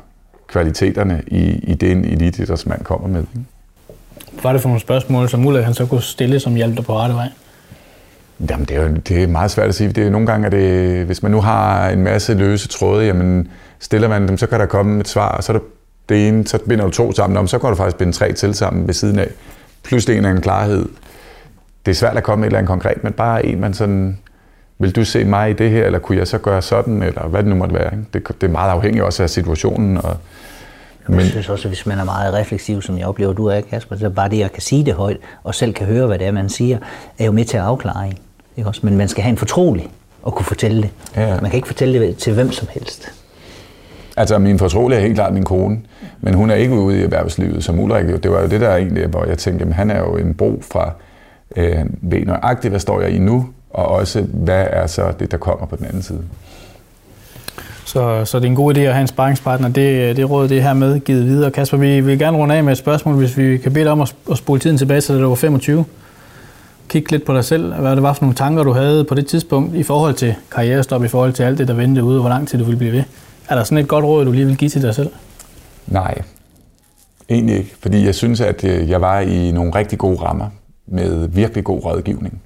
[0.52, 3.24] kvaliteterne i, i den elitidrætsmand kommer med.
[4.32, 6.86] Hvad var det for nogle spørgsmål, som Ulrik han så kunne stille, som hjalp dig
[6.86, 7.30] på rette vej?
[8.50, 9.92] Jamen, det er, jo, det er meget svært at sige.
[9.92, 13.48] Det er, nogle gange er det, hvis man nu har en masse løse tråde, jamen
[13.80, 15.68] stiller man dem, så kan der komme et svar, og så er det
[16.10, 18.54] det ene, så binder du to sammen, og så kan du faktisk binde tre til
[18.54, 19.28] sammen ved siden af.
[19.84, 20.86] Plus det en af en klarhed.
[21.86, 24.18] Det er svært at komme med et eller andet konkret, men bare en, man sådan,
[24.80, 27.44] vil du se mig i det her, eller kunne jeg så gøre sådan, eller hvad
[27.44, 27.94] det nu måtte være.
[27.94, 28.06] Ikke?
[28.14, 29.98] Det, det er meget afhængigt også af situationen.
[29.98, 30.18] Og,
[31.08, 31.20] men...
[31.20, 33.96] Jeg synes også, at hvis man er meget refleksiv, som jeg oplever, du er, Kasper,
[33.96, 36.28] så bare det, at jeg kan sige det højt, og selv kan høre, hvad det
[36.28, 36.78] er, man siger,
[37.20, 38.18] er jo med til at afklare en.
[38.58, 38.82] Ikke også?
[38.84, 39.88] Men man skal have en fortrolig
[40.24, 40.90] og kunne fortælle det.
[41.16, 41.42] Ja.
[41.42, 43.12] Man kan ikke fortælle det til hvem som helst.
[44.18, 45.80] Altså, min fortrolige er helt klart min kone,
[46.22, 48.24] men hun er ikke ude i erhvervslivet som Ulrik.
[48.24, 50.64] Det var jo det der egentlig, hvor jeg tænkte, at han er jo en bro
[50.72, 50.92] fra,
[51.56, 55.38] øh, ved nøjagtigt, hvad står jeg i nu, og også, hvad er så det, der
[55.38, 56.22] kommer på den anden side.
[57.86, 59.70] Så, så det er en god idé at have en sparringspartner.
[59.70, 61.52] Det, det råd det her med givet videre.
[61.52, 64.02] Kasper, vi vil gerne runde af med et spørgsmål, hvis vi kan bede dig om
[64.02, 65.86] at, at spole tiden tilbage til, da du var 25.
[66.90, 69.28] Kig lidt på dig selv, hvad det var for nogle tanker, du havde på det
[69.28, 72.30] tidspunkt i forhold til karrierestop, i forhold til alt det, der ventede ude, og hvor
[72.30, 73.04] lang tid du ville blive ved.
[73.50, 75.10] Er der sådan et godt råd, du lige vil give til dig selv?
[75.88, 76.22] Nej,
[77.30, 77.76] egentlig ikke.
[77.82, 80.48] Fordi jeg synes, at øh, jeg var i nogle rigtig gode rammer
[80.88, 82.42] med virkelig god rådgivning.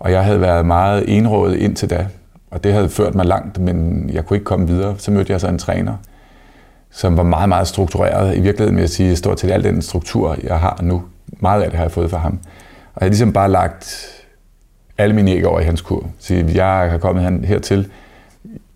[0.00, 2.06] Og jeg havde været meget enrådet indtil da,
[2.50, 4.94] og det havde ført mig langt, men jeg kunne ikke komme videre.
[4.98, 5.96] Så mødte jeg så en træner,
[6.90, 8.36] som var meget, meget struktureret.
[8.36, 11.02] I virkeligheden vil jeg sige, stort til al den struktur, jeg har nu.
[11.40, 12.32] Meget af det har jeg fået fra ham.
[12.94, 14.06] Og jeg har ligesom bare lagt
[14.98, 16.06] alle mine æg over i hans kur.
[16.18, 17.88] Så jeg har kommet hertil,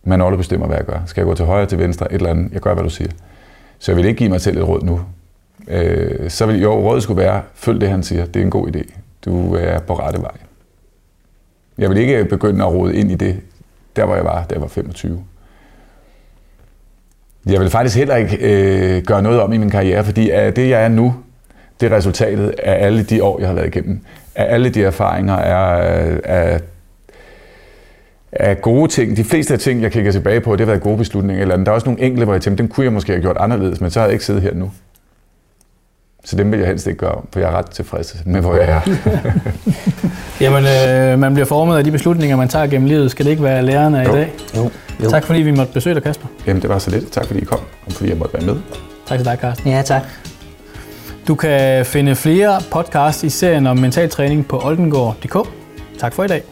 [0.05, 1.01] Manolo bestemmer, hvad jeg gør.
[1.07, 2.53] Skal jeg gå til højre, til venstre, et eller andet.
[2.53, 3.11] Jeg gør, hvad du siger.
[3.79, 5.01] Så jeg vil ikke give mig selv et råd nu.
[5.69, 8.27] Øh, så vil jo rådet skulle være, følg det, han siger.
[8.27, 8.99] Det er en god idé.
[9.25, 10.44] Du er på rette vej.
[11.79, 13.41] Jeg vil ikke begynde at rode ind i det,
[13.97, 15.25] der hvor jeg var, da jeg var 25.
[17.47, 20.69] Jeg vil faktisk heller ikke øh, gøre noget om i min karriere, fordi af det,
[20.69, 21.15] jeg er nu,
[21.81, 24.01] det er resultatet af alle de år, jeg har været igennem.
[24.35, 26.59] Af alle de erfaringer er, er,
[28.33, 29.17] er gode ting.
[29.17, 31.43] De fleste af ting, jeg kigger tilbage på, det har været gode beslutninger.
[31.43, 33.37] Eller der er også nogle enkelte, hvor jeg tænkte, dem kunne jeg måske have gjort
[33.41, 34.71] anderledes, men så havde jeg ikke siddet her nu.
[36.25, 38.69] Så dem vil jeg helst ikke gøre, for jeg er ret tilfreds med, hvor jeg
[38.69, 38.81] er.
[40.45, 43.11] Jamen, øh, man bliver formet af de beslutninger, man tager gennem livet.
[43.11, 44.33] Skal det ikke være lærerne i dag?
[44.57, 44.71] Jo.
[45.05, 45.11] jo.
[45.11, 46.27] Tak fordi vi måtte besøge dig, Kasper.
[46.47, 47.13] Jamen, det var så lidt.
[47.13, 48.57] Tak fordi I kom, og fordi jeg måtte være med.
[49.07, 49.71] Tak til dig, Carsten.
[49.71, 50.03] Ja, tak.
[51.29, 55.37] Du kan finde flere podcasts i serien om mental træning på oldengård.dk.
[55.99, 56.43] Tak for i dag.